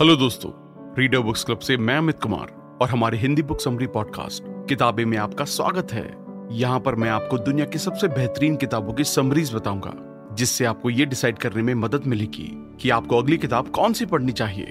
Hello 0.00 0.14
दोस्तों 0.16 0.50
reader 0.98 1.18
books 1.18 1.42
club 1.44 1.58
से 1.58 1.76
मैं 1.76 1.96
अमित 1.98 2.18
कुमार 2.22 2.78
और 2.82 2.88
हमारे 2.88 3.18
हिंदी 3.18 3.42
बुक 3.42 3.60
समरी 3.60 3.86
पॉडकास्ट 3.86 4.42
किताबें 4.68 5.04
में 5.04 5.16
आपका 5.18 5.44
स्वागत 5.44 5.92
है। 5.92 6.04
यहाँ 6.52 6.80
पर 6.80 6.94
मैं 6.94 7.08
आपको 7.10 7.38
दुनिया 7.38 7.64
की 7.66 7.78
सबसे 7.78 8.08
बेहतरीन 8.08 8.56
किताबों 8.56 8.92
की 8.92 9.04
समरीज 9.04 9.52
बताऊँगा, 9.54 9.92
जिससे 10.34 10.64
आपको 10.64 10.90
ये 10.90 11.06
डिसाइड 11.06 11.38
करने 11.38 11.62
में 11.62 11.74
मदद 11.74 12.06
मिलेगी 12.06 12.48
कि 12.80 12.90
आपको 12.90 13.18
अगली 13.18 13.38
किताब 13.38 13.68
कौन 13.68 13.92
सी 13.92 14.06
पढ़नी 14.06 14.32
चाहिए। 14.32 14.64